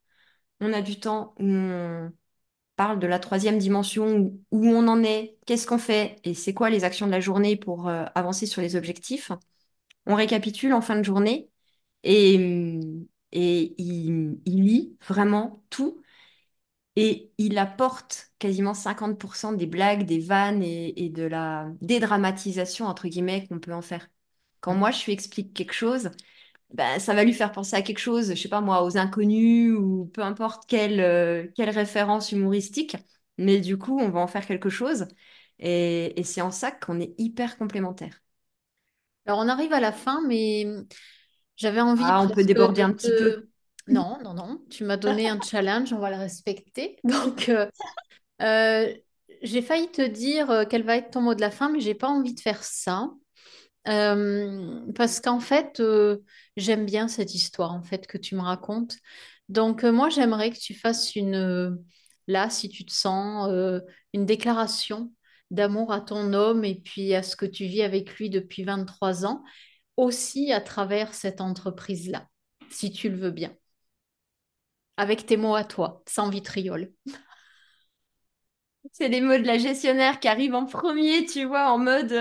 on 0.61 0.73
a 0.73 0.83
du 0.83 1.01
temps 1.01 1.35
où 1.41 1.45
on 1.47 2.13
parle 2.77 2.99
de 2.99 3.07
la 3.07 3.19
troisième 3.19 3.59
dimension, 3.59 4.33
où, 4.51 4.67
on 4.69 4.89
en 4.89 5.03
est, 5.03 5.39
qu'est-ce 5.47 5.67
qu'on 5.67 5.79
fait 5.79 6.17
et 6.25 6.35
c'est 6.35 6.55
quoi 6.55 6.71
les 6.71 6.85
actions 6.85 7.07
de 7.07 7.13
la 7.13 7.21
journée 7.21 7.57
pour 7.57 7.89
euh, 7.89 8.05
avancer 8.15 8.47
sur 8.47 8.63
les 8.63 8.77
objectifs. 8.77 9.33
On 10.07 10.15
récapitule 10.17 10.73
en 10.75 10.81
fin 10.83 10.97
de 10.97 11.05
journée 11.05 11.51
et, 12.05 12.35
et 13.33 13.75
il, 13.83 14.41
il 14.47 14.65
lit 14.65 14.99
vraiment 15.09 15.65
tout 15.71 16.03
et 16.97 17.33
il 17.39 17.59
apporte 17.59 18.33
quasiment 18.39 18.75
50% 18.75 19.53
des 19.53 19.67
blagues, 19.67 20.05
des 20.05 20.19
vannes 20.21 20.63
et, 20.63 21.05
et 21.05 21.11
de 21.11 21.25
la 21.25 21.69
dédramatisation, 21.83 22.87
entre 22.87 23.09
guillemets, 23.09 23.47
qu'on 23.49 23.59
peut 23.61 23.75
en 23.75 23.83
faire. 23.83 24.09
Quand 24.61 24.75
moi, 24.75 24.91
je 24.91 25.05
lui 25.05 25.13
explique 25.13 25.53
quelque 25.55 25.73
chose, 25.75 26.11
ben, 26.73 26.99
ça 26.99 27.15
va 27.15 27.25
lui 27.25 27.33
faire 27.33 27.53
penser 27.53 27.77
à 27.77 27.83
quelque 27.83 27.99
chose, 27.99 28.31
je 28.31 28.35
sais 28.35 28.49
pas 28.49 28.61
moi, 28.61 28.83
aux 28.85 28.97
inconnus 28.99 29.73
ou 29.77 30.11
peu 30.13 30.23
importe 30.23 30.67
quelle, 30.69 31.01
euh, 31.01 31.47
quelle 31.57 31.71
référence 31.71 32.33
humoristique. 32.33 32.97
Mais 33.39 33.61
du 33.61 33.79
coup, 33.79 33.99
on 34.01 34.09
va 34.11 34.21
en 34.21 34.27
faire 34.27 34.47
quelque 34.47 34.69
chose. 34.71 35.07
Et, 35.59 36.19
et 36.21 36.25
c'est 36.25 36.41
en 36.43 36.51
ça 36.51 36.71
qu'on 36.73 37.01
est 37.01 37.15
hyper 37.19 37.57
complémentaires. 37.59 38.21
Alors, 39.27 39.41
on 39.41 39.49
arrive 39.49 39.73
à 39.73 39.81
la 39.81 39.93
fin, 39.93 40.21
mais 40.27 40.67
j'avais 41.57 41.81
envie 41.81 42.05
Ah, 42.05 42.23
on 42.23 42.29
peut 42.31 42.45
déborder 42.45 42.83
de 42.83 42.83
un 42.83 42.93
petit 42.93 43.11
peu. 43.13 43.49
Non, 43.89 44.19
non, 44.23 44.35
non. 44.35 44.65
Tu 44.71 44.85
m'as 44.85 44.97
donné 44.97 45.29
un 45.29 45.41
challenge, 45.41 45.93
on 45.93 45.99
va 45.99 46.11
le 46.11 46.17
respecter. 46.17 46.99
Donc, 47.05 47.49
euh, 47.49 47.69
euh, 48.43 48.95
j'ai 49.43 49.63
failli 49.63 49.91
te 49.91 50.03
dire 50.07 50.67
quel 50.71 50.83
va 50.85 50.97
être 50.97 51.11
ton 51.13 51.23
mot 51.23 51.35
de 51.35 51.41
la 51.41 51.51
fin, 51.51 51.71
mais 51.71 51.81
j'ai 51.81 51.95
pas 51.95 52.09
envie 52.09 52.35
de 52.35 52.41
faire 52.41 52.63
ça. 52.65 53.11
Euh, 53.89 54.81
parce 54.95 55.21
qu'en 55.21 55.41
fait, 55.41 55.81
euh, 55.81 56.19
j'aime 56.57 56.87
bien 56.87 57.09
cette 57.09 57.35
histoire 57.35 57.73
en 57.73 57.83
fait 57.83 58.07
que 58.07 58.19
tu 58.19 58.35
me 58.35 58.41
racontes. 58.43 58.97
Donc 59.49 59.85
euh, 59.85 59.93
moi, 59.93 60.09
j'aimerais 60.11 60.51
que 60.51 60.59
tu 60.59 60.75
fasses 60.75 61.15
une, 61.15 61.79
là, 62.27 62.51
si 62.51 62.69
tu 62.69 62.85
te 62.85 62.93
sens, 62.93 63.49
une 64.13 64.27
déclaration 64.27 65.13
d'amour 65.51 65.93
à 65.93 66.01
ton 66.01 66.33
homme 66.33 66.65
et 66.65 66.75
puis 66.75 67.15
à 67.15 67.23
ce 67.23 67.37
que 67.37 67.47
tu 67.47 67.67
vis 67.67 67.83
avec 67.83 68.17
lui 68.19 68.31
depuis 68.31 68.65
23 68.65 69.25
ans, 69.25 69.45
aussi 69.97 70.53
à 70.53 70.61
travers 70.61 71.15
cette 71.15 71.41
entreprise-là, 71.41 72.29
si 72.71 72.91
tu 72.93 73.09
le 73.09 73.17
veux 73.17 73.31
bien, 73.31 73.55
avec 74.99 75.25
tes 75.27 75.37
mots 75.39 75.55
à 75.55 75.65
toi, 75.65 76.03
sans 76.07 76.29
vitriol. 76.31 76.93
C'est 78.93 79.09
les 79.09 79.21
mots 79.21 79.37
de 79.39 79.47
la 79.47 79.59
gestionnaire 79.59 80.21
qui 80.21 80.29
arrivent 80.29 80.55
en 80.55 80.65
premier, 80.67 81.27
tu 81.27 81.45
vois, 81.45 81.71
en 81.71 81.79
mode 81.79 82.13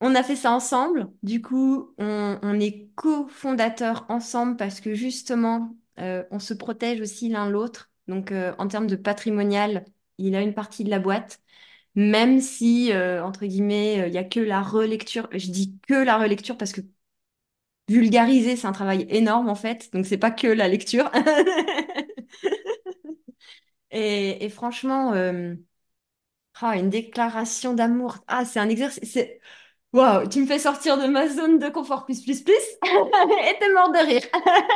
on 0.00 0.14
a 0.14 0.22
fait 0.22 0.36
ça 0.36 0.52
ensemble. 0.52 1.08
Du 1.22 1.40
coup, 1.42 1.94
on, 1.98 2.60
est 2.60 2.88
cofondateurs 2.94 4.06
ensemble 4.08 4.56
parce 4.56 4.80
que 4.80 4.94
justement, 4.94 5.74
euh, 5.98 6.24
on 6.30 6.38
se 6.38 6.54
protège 6.54 7.00
aussi 7.00 7.28
l'un 7.28 7.48
l'autre. 7.48 7.90
Donc, 8.08 8.30
euh, 8.32 8.54
en 8.58 8.68
termes 8.68 8.86
de 8.86 8.96
patrimonial, 8.96 9.84
il 10.18 10.34
a 10.36 10.42
une 10.42 10.54
partie 10.54 10.84
de 10.84 10.90
la 10.90 10.98
boîte. 10.98 11.40
Même 11.96 12.40
si, 12.40 12.92
euh, 12.92 13.24
entre 13.24 13.46
guillemets, 13.46 14.08
il 14.08 14.14
y 14.14 14.18
a 14.18 14.24
que 14.24 14.40
la 14.40 14.62
relecture. 14.62 15.28
Je 15.32 15.50
dis 15.50 15.78
que 15.88 15.94
la 15.94 16.18
relecture 16.18 16.56
parce 16.58 16.72
que 16.72 16.82
vulgariser, 17.88 18.56
c'est 18.56 18.66
un 18.66 18.72
travail 18.72 19.06
énorme 19.08 19.48
en 19.48 19.54
fait. 19.54 19.92
Donc, 19.92 20.06
c'est 20.06 20.18
pas 20.18 20.30
que 20.30 20.46
la 20.48 20.68
lecture. 20.68 21.10
Et, 23.90 24.48
franchement, 24.50 25.12
ah, 26.60 26.76
une 26.76 26.90
déclaration 26.90 27.74
d'amour. 27.74 28.18
Ah, 28.26 28.44
c'est 28.44 28.60
un 28.60 28.68
exercice. 28.68 29.18
Waouh, 29.92 30.28
tu 30.28 30.40
me 30.40 30.46
fais 30.46 30.58
sortir 30.58 30.98
de 30.98 31.06
ma 31.06 31.28
zone 31.28 31.58
de 31.58 31.68
confort 31.68 32.04
plus 32.04 32.22
plus 32.22 32.42
plus. 32.42 32.54
Et 32.84 33.58
t'es 33.58 33.72
mort 33.72 33.90
de 33.92 33.98
rire. 34.06 34.22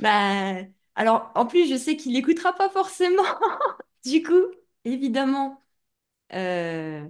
Bah, 0.00 0.62
alors, 0.94 1.30
en 1.34 1.46
plus, 1.46 1.68
je 1.68 1.76
sais 1.76 1.96
qu'il 1.96 2.12
n'écoutera 2.12 2.52
pas 2.54 2.68
forcément. 2.70 3.22
Du 4.04 4.22
coup, 4.22 4.32
évidemment, 4.84 5.62
euh, 6.34 7.06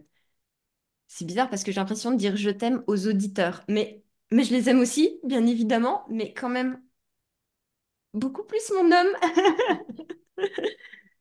c'est 1.08 1.24
bizarre 1.26 1.48
parce 1.50 1.64
que 1.64 1.72
j'ai 1.72 1.80
l'impression 1.80 2.10
de 2.12 2.16
dire 2.16 2.36
je 2.36 2.50
t'aime 2.50 2.82
aux 2.86 3.06
auditeurs. 3.06 3.62
Mais, 3.68 4.02
mais 4.30 4.44
je 4.44 4.52
les 4.54 4.68
aime 4.68 4.80
aussi, 4.80 5.18
bien 5.24 5.46
évidemment. 5.46 6.04
Mais 6.10 6.32
quand 6.34 6.48
même, 6.48 6.80
Beaucoup 8.14 8.44
plus 8.44 8.70
mon 8.72 8.90
homme. 8.92 9.16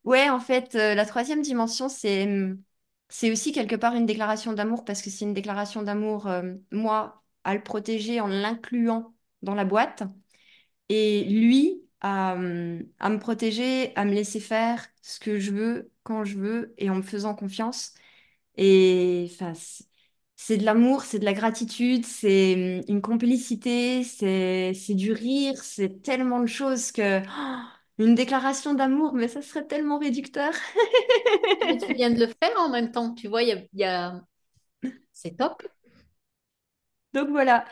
Ouais, 0.04 0.30
en 0.30 0.40
fait, 0.40 0.76
euh, 0.76 0.96
la 0.96 1.06
troisième 1.06 1.42
dimension, 1.42 1.90
c'est 1.90 2.24
hum, 2.26 2.62
c'est 3.10 3.32
aussi 3.32 3.52
quelque 3.52 3.76
part 3.76 3.96
une 3.96 4.06
déclaration 4.06 4.54
d'amour 4.54 4.86
parce 4.86 5.02
que 5.02 5.10
c'est 5.10 5.26
une 5.26 5.34
déclaration 5.34 5.84
d'amour, 5.84 6.28
euh, 6.28 6.54
moi, 6.72 7.24
à 7.44 7.56
le 7.56 7.64
protéger 7.64 8.20
en 8.22 8.28
l'incluant 8.28 9.16
dans 9.42 9.56
la 9.56 9.66
boîte 9.66 10.04
et 10.90 11.26
lui 11.26 11.84
à, 12.02 12.34
hum, 12.36 12.84
à 13.00 13.10
me 13.10 13.20
protéger, 13.20 13.96
à 13.98 14.06
me 14.06 14.14
laisser 14.14 14.40
faire 14.40 14.88
ce 15.02 15.20
que 15.20 15.40
je 15.40 15.52
veux, 15.52 15.92
quand 16.04 16.26
je 16.26 16.38
veux 16.38 16.74
et 16.78 16.90
en 16.90 16.96
me 16.98 17.02
faisant 17.04 17.36
confiance. 17.36 17.94
Et 18.58 19.30
c'est 20.36 20.58
de 20.58 20.64
l'amour, 20.66 21.04
c'est 21.04 21.20
de 21.20 21.26
la 21.26 21.34
gratitude, 21.34 22.06
c'est 22.06 22.80
hum, 22.80 22.84
une 22.88 23.02
complicité, 23.02 24.04
c'est 24.04 24.74
c'est 24.74 24.94
du 24.96 25.12
rire, 25.12 25.56
c'est 25.64 26.02
tellement 26.02 26.40
de 26.42 26.46
choses 26.48 26.92
que 26.92 27.22
oh, 27.22 27.64
une 28.00 28.16
déclaration 28.16 28.74
d'amour, 28.74 29.14
mais 29.14 29.28
ça 29.28 29.42
serait 29.42 29.66
tellement 29.68 30.00
réducteur. 30.00 30.54
Mais 31.64 31.78
tu 31.78 31.94
viens 31.94 32.10
de 32.12 32.20
le 32.20 32.28
faire 32.28 32.58
en 32.60 32.70
même 32.70 32.92
temps, 32.92 33.14
tu 33.14 33.28
vois, 33.28 33.44
il 33.44 33.50
y 33.50 33.52
a, 33.54 33.58
il 33.74 33.80
y 33.80 33.84
a- 33.84 34.22
c'est 35.14 35.38
top. 35.38 35.64
Donc 37.14 37.30
voilà, 37.30 37.66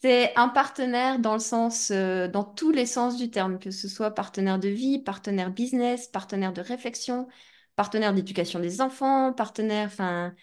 c'est 0.00 0.34
un 0.36 0.48
partenaire 0.48 1.18
dans 1.18 1.32
le 1.34 1.40
sens, 1.40 1.90
euh, 1.90 2.28
dans 2.28 2.44
tous 2.44 2.70
les 2.70 2.86
sens 2.86 3.16
du 3.16 3.30
terme, 3.30 3.58
que 3.58 3.70
ce 3.70 3.88
soit 3.88 4.10
partenaire 4.12 4.58
de 4.58 4.68
vie, 4.68 4.98
partenaire 5.02 5.50
business, 5.50 6.06
partenaire 6.08 6.52
de 6.52 6.60
réflexion, 6.60 7.28
partenaire 7.76 8.14
d'éducation 8.14 8.60
des 8.60 8.80
enfants, 8.80 9.32
partenaire, 9.32 9.86
enfin, 9.86 10.34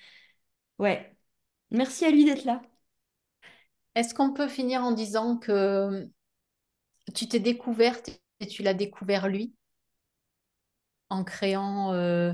ouais. 0.79 1.15
Merci 1.71 2.05
à 2.05 2.11
lui 2.11 2.25
d'être 2.25 2.45
là. 2.45 2.61
Est-ce 3.93 4.15
qu'on 4.15 4.33
peut 4.33 4.47
finir 4.47 4.83
en 4.83 4.91
disant 4.93 5.37
que 5.37 6.09
tu 7.13 7.27
t'es 7.27 7.39
découverte 7.39 8.18
et 8.41 8.47
tu 8.47 8.63
l'as 8.63 8.73
découvert 8.73 9.27
lui 9.29 9.53
en 11.09 11.23
créant 11.23 11.93
euh, 11.93 12.33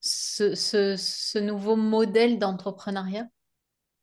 ce, 0.00 0.54
ce- 0.54 0.96
ce 0.96 1.38
nouveau 1.40 1.76
modèle 1.76 2.38
d'entrepreneuriat? 2.38 3.28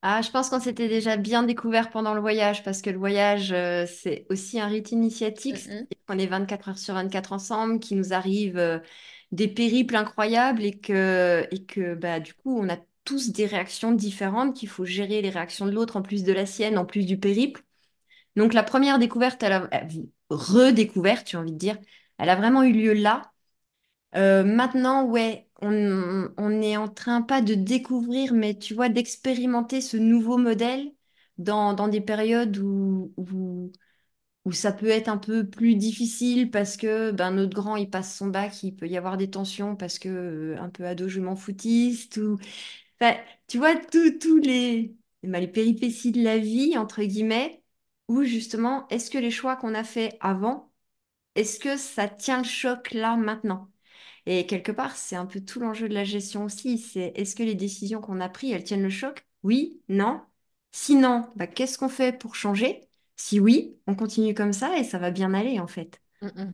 Ah, 0.06 0.22
je 0.22 0.30
pense 0.32 0.50
qu'on 0.50 0.60
s'était 0.60 0.90
déjà 0.90 1.16
bien 1.16 1.44
découvert 1.44 1.90
pendant 1.90 2.14
le 2.14 2.20
voyage, 2.20 2.64
parce 2.64 2.82
que 2.82 2.90
le 2.90 2.98
voyage, 2.98 3.54
euh, 3.54 3.86
c'est 3.88 4.26
aussi 4.30 4.60
un 4.60 4.68
rite 4.68 4.92
initiatique. 4.92 5.70
Qu'on 6.08 6.18
est 6.20 6.28
24 6.28 6.68
heures 6.70 6.78
sur 6.78 6.94
24 6.96 7.32
ensemble, 7.32 7.80
qu'il 7.80 7.98
nous 7.98 8.12
arrive 8.14 8.58
euh, 8.58 8.80
des 9.32 9.48
périples 9.48 9.96
incroyables 9.96 10.64
et 10.64 10.78
que, 10.78 11.48
et 11.52 11.66
que 11.66 11.96
bah, 11.96 12.20
du 12.20 12.34
coup, 12.34 12.58
on 12.60 12.68
a 12.70 12.78
tous 13.06 13.32
des 13.32 13.46
réactions 13.46 13.94
différentes, 13.94 14.56
qu'il 14.58 14.68
faut 14.68 14.84
gérer 14.86 15.22
les 15.22 15.30
réactions 15.30 15.66
de 15.66 15.72
l'autre 15.72 15.96
en 15.96 16.02
plus 16.02 16.24
de 16.24 16.34
la 16.34 16.46
sienne, 16.46 16.78
en 16.78 16.86
plus 16.86 17.06
du 17.06 17.18
périple. 17.18 17.64
Donc 18.36 18.54
la 18.54 18.64
première 18.64 19.00
découverte, 19.00 19.44
elle 19.44 19.54
a, 19.54 19.64
euh, 19.74 19.88
redécouverte, 20.34 21.30
j'ai 21.30 21.38
envie 21.38 21.52
de 21.54 21.58
dire, 21.58 21.78
elle 22.18 22.30
a 22.30 22.36
vraiment 22.36 22.64
eu 22.64 22.74
lieu 22.74 22.94
là. 22.94 23.32
Euh, 24.16 24.44
maintenant, 24.44 25.06
ouais, 25.06 25.50
on, 25.62 26.30
on 26.38 26.62
est 26.62 26.78
en 26.78 26.88
train 26.90 27.22
pas 27.22 27.42
de 27.42 27.56
découvrir, 27.56 28.34
mais 28.34 28.58
tu 28.58 28.74
vois, 28.76 28.90
d'expérimenter 28.90 29.82
ce 29.82 29.98
nouveau 29.98 30.38
modèle 30.38 30.92
dans, 31.40 31.74
dans 31.74 31.88
des 31.88 32.02
périodes 32.02 32.58
où, 32.60 33.14
où, 33.18 33.72
où 34.46 34.52
ça 34.54 34.74
peut 34.74 34.90
être 34.90 35.10
un 35.10 35.18
peu 35.18 35.48
plus 35.50 35.76
difficile 35.76 36.52
parce 36.52 36.78
que 36.78 37.12
ben, 37.12 37.32
notre 37.32 37.56
grand, 37.56 37.78
il 37.78 37.90
passe 37.90 38.18
son 38.18 38.28
bac, 38.28 38.64
il 38.64 38.76
peut 38.76 38.88
y 38.88 38.98
avoir 38.98 39.18
des 39.18 39.30
tensions 39.32 39.76
parce 39.78 40.00
que 40.00 40.10
euh, 40.10 40.58
un 40.62 40.70
peu 40.70 40.86
ado, 40.88 41.10
je 41.10 41.22
m'en 41.22 41.36
foutiste, 41.38 42.18
ou... 42.18 42.40
Tu 43.48 43.58
vois, 43.58 43.76
tous 43.76 44.38
les, 44.40 44.96
ben, 45.24 45.40
les 45.40 45.48
péripéties 45.48 46.12
de 46.12 46.24
la 46.24 46.38
vie, 46.38 46.78
entre 46.78 47.04
guillemets, 47.04 47.63
où 48.08 48.24
justement, 48.24 48.88
est-ce 48.90 49.12
que 49.12 49.18
les 49.18 49.32
choix 49.32 49.56
qu'on 49.56 49.74
a 49.76 49.84
faits 49.84 50.18
avant, 50.22 50.72
est-ce 51.36 51.60
que 51.60 51.78
ça 51.78 52.08
tient 52.10 52.40
le 52.40 52.44
choc 52.46 52.92
là 52.94 53.18
maintenant? 53.18 53.70
Et 54.26 54.48
quelque 54.48 54.72
part, 54.74 54.96
c'est 54.98 55.16
un 55.18 55.26
peu 55.28 55.42
tout 55.42 55.60
l'enjeu 55.62 55.90
de 55.90 55.94
la 55.94 56.04
gestion 56.06 56.46
aussi. 56.46 56.78
C'est 56.80 57.14
est-ce 57.16 57.36
que 57.36 57.44
les 57.44 57.56
décisions 57.56 58.02
qu'on 58.02 58.22
a 58.22 58.30
prises, 58.30 58.54
elles 58.54 58.64
tiennent 58.66 58.84
le 58.84 58.90
choc? 58.90 59.26
Oui, 59.44 59.82
non. 59.90 60.22
Sinon, 60.72 61.30
bah, 61.36 61.48
qu'est-ce 61.48 61.78
qu'on 61.80 61.90
fait 61.90 62.18
pour 62.18 62.36
changer? 62.36 62.88
Si 63.18 63.40
oui, 63.40 63.78
on 63.88 63.96
continue 63.96 64.34
comme 64.36 64.54
ça 64.54 64.78
et 64.78 64.84
ça 64.84 65.00
va 65.00 65.12
bien 65.12 65.34
aller 65.34 65.60
en 65.60 65.68
fait. 65.68 66.02
Mhm. 66.22 66.54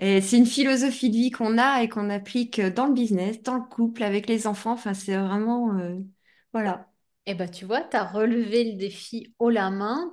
Et 0.00 0.20
c'est 0.22 0.38
une 0.38 0.46
philosophie 0.46 1.10
de 1.10 1.16
vie 1.16 1.30
qu'on 1.30 1.58
a 1.58 1.82
et 1.82 1.88
qu'on 1.88 2.08
applique 2.10 2.60
dans 2.60 2.86
le 2.86 2.94
business, 2.94 3.42
dans 3.42 3.54
le 3.56 3.62
couple, 3.62 4.02
avec 4.02 4.28
les 4.28 4.46
enfants. 4.46 4.72
Enfin, 4.72 4.94
c'est 4.94 5.16
vraiment... 5.16 5.76
euh, 5.78 5.98
voilà. 6.52 6.89
Eh 7.26 7.34
ben, 7.34 7.48
tu 7.48 7.64
vois, 7.64 7.82
tu 7.82 7.96
as 7.96 8.04
relevé 8.04 8.64
le 8.72 8.76
défi 8.76 9.34
haut 9.38 9.50
la 9.50 9.70
main, 9.70 10.10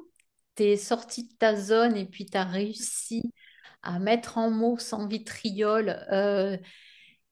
tu 0.56 0.64
es 0.64 0.78
sorti 0.78 1.28
de 1.28 1.34
ta 1.36 1.56
zone 1.56 1.96
et 1.96 2.06
puis 2.06 2.26
tu 2.26 2.38
as 2.38 2.44
réussi 2.44 3.34
à 3.82 4.00
mettre 4.00 4.38
en 4.38 4.52
mots 4.52 4.78
sans 4.78 5.08
vitriol 5.08 6.06
euh, 6.12 6.58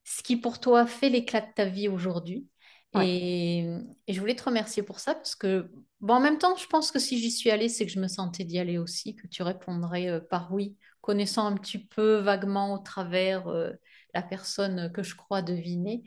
ce 0.04 0.22
qui 0.22 0.36
pour 0.36 0.60
toi 0.60 0.86
fait 0.86 1.08
l'éclat 1.08 1.42
de 1.42 1.52
ta 1.54 1.66
vie 1.66 1.88
aujourd'hui. 1.88 2.46
Ouais. 2.94 3.04
Et, 3.04 3.68
et 4.06 4.12
je 4.14 4.20
voulais 4.20 4.34
te 4.34 4.44
remercier 4.44 4.82
pour 4.82 5.00
ça 5.00 5.14
parce 5.14 5.34
que, 5.36 5.70
bon, 6.00 6.14
en 6.14 6.20
même 6.20 6.38
temps, 6.38 6.56
je 6.56 6.66
pense 6.66 6.90
que 6.90 6.98
si 6.98 7.18
j'y 7.18 7.30
suis 7.30 7.50
allée, 7.50 7.68
c'est 7.68 7.84
que 7.84 7.92
je 7.92 8.00
me 8.00 8.08
sentais 8.08 8.44
d'y 8.44 8.58
aller 8.58 8.78
aussi, 8.78 9.14
que 9.14 9.26
tu 9.26 9.42
répondrais 9.42 10.08
euh, 10.08 10.20
par 10.20 10.52
oui, 10.52 10.76
connaissant 11.02 11.46
un 11.46 11.54
petit 11.54 11.78
peu 11.78 12.16
vaguement 12.16 12.72
au 12.74 12.78
travers 12.78 13.48
euh, 13.48 13.72
la 14.16 14.22
personne 14.22 14.90
que 14.92 15.02
je 15.02 15.14
crois 15.14 15.42
deviner. 15.42 16.02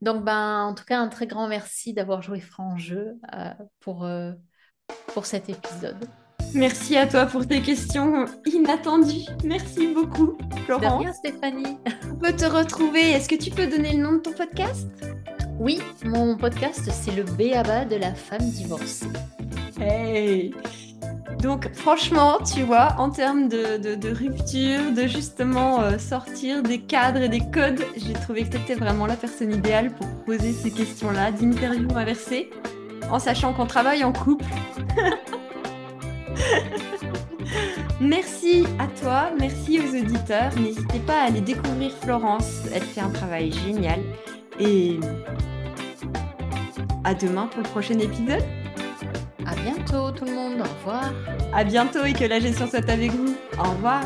Donc, 0.00 0.24
ben, 0.24 0.62
en 0.64 0.74
tout 0.74 0.84
cas, 0.84 0.98
un 0.98 1.08
très 1.08 1.26
grand 1.26 1.46
merci 1.46 1.92
d'avoir 1.92 2.22
joué 2.22 2.40
franc 2.40 2.78
jeu 2.78 3.18
euh, 3.34 3.50
pour, 3.80 4.04
euh, 4.04 4.32
pour 5.08 5.26
cet 5.26 5.50
épisode. 5.50 6.08
Merci 6.54 6.96
à 6.96 7.06
toi 7.06 7.26
pour 7.26 7.46
tes 7.46 7.60
questions 7.60 8.24
inattendues. 8.46 9.26
Merci 9.44 9.92
beaucoup, 9.94 10.38
De 10.38 10.60
Florence. 10.60 11.02
rien, 11.02 11.12
Stéphanie. 11.12 11.76
On 12.10 12.16
peut 12.16 12.34
te 12.34 12.46
retrouver. 12.46 13.10
Est-ce 13.10 13.28
que 13.28 13.36
tu 13.36 13.50
peux 13.50 13.66
donner 13.66 13.92
le 13.92 14.02
nom 14.02 14.12
de 14.14 14.18
ton 14.18 14.32
podcast? 14.32 14.88
Oui, 15.58 15.80
mon 16.04 16.38
podcast, 16.38 16.90
c'est 16.90 17.14
le 17.14 17.24
B.A.B.A. 17.24 17.84
de 17.84 17.96
la 17.96 18.14
femme 18.14 18.48
divorcée. 18.50 19.06
Hey! 19.78 20.54
Donc 21.42 21.72
franchement, 21.72 22.38
tu 22.42 22.62
vois, 22.62 22.94
en 22.98 23.10
termes 23.10 23.48
de, 23.48 24.12
rupture, 24.12 24.92
de 24.94 25.06
justement 25.06 25.80
euh, 25.80 25.96
sortir 25.98 26.62
des 26.62 26.78
cadres 26.78 27.22
et 27.22 27.28
des 27.28 27.40
codes, 27.40 27.80
j'ai 27.96 28.12
trouvé 28.12 28.44
que 28.44 28.50
tu 28.50 28.56
étais 28.58 28.74
vraiment 28.74 29.06
la 29.06 29.16
personne 29.16 29.52
idéale 29.52 29.90
pour 29.90 30.06
poser 30.26 30.52
ces 30.52 30.70
questions-là 30.70 31.32
d'interview 31.32 31.88
inversée, 31.96 32.50
en 33.10 33.18
sachant 33.18 33.54
qu'on 33.54 33.66
travaille 33.66 34.04
en 34.04 34.12
couple. 34.12 34.44
Merci 38.00 38.64
à 38.78 38.86
toi, 38.86 39.30
merci 39.38 39.78
aux 39.78 39.94
auditeurs. 39.94 40.50
N'hésitez 40.56 41.00
pas 41.00 41.20
à 41.20 41.24
aller 41.26 41.42
découvrir 41.42 41.92
Florence, 42.00 42.62
elle 42.72 42.80
fait 42.80 43.02
un 43.02 43.10
travail 43.10 43.52
génial. 43.52 44.00
Et 44.58 44.98
à 47.04 47.12
demain 47.14 47.46
pour 47.46 47.62
le 47.62 47.68
prochain 47.68 47.98
épisode. 47.98 48.42
À 49.46 49.54
bientôt, 49.54 50.10
tout 50.10 50.24
le 50.24 50.32
monde. 50.32 50.60
Au 50.60 50.78
revoir. 50.78 51.12
À 51.52 51.64
bientôt 51.64 52.04
et 52.04 52.12
que 52.12 52.24
la 52.24 52.40
gestion 52.40 52.68
soit 52.68 52.88
avec 52.88 53.10
vous. 53.12 53.36
Au 53.58 53.70
revoir. 53.70 54.02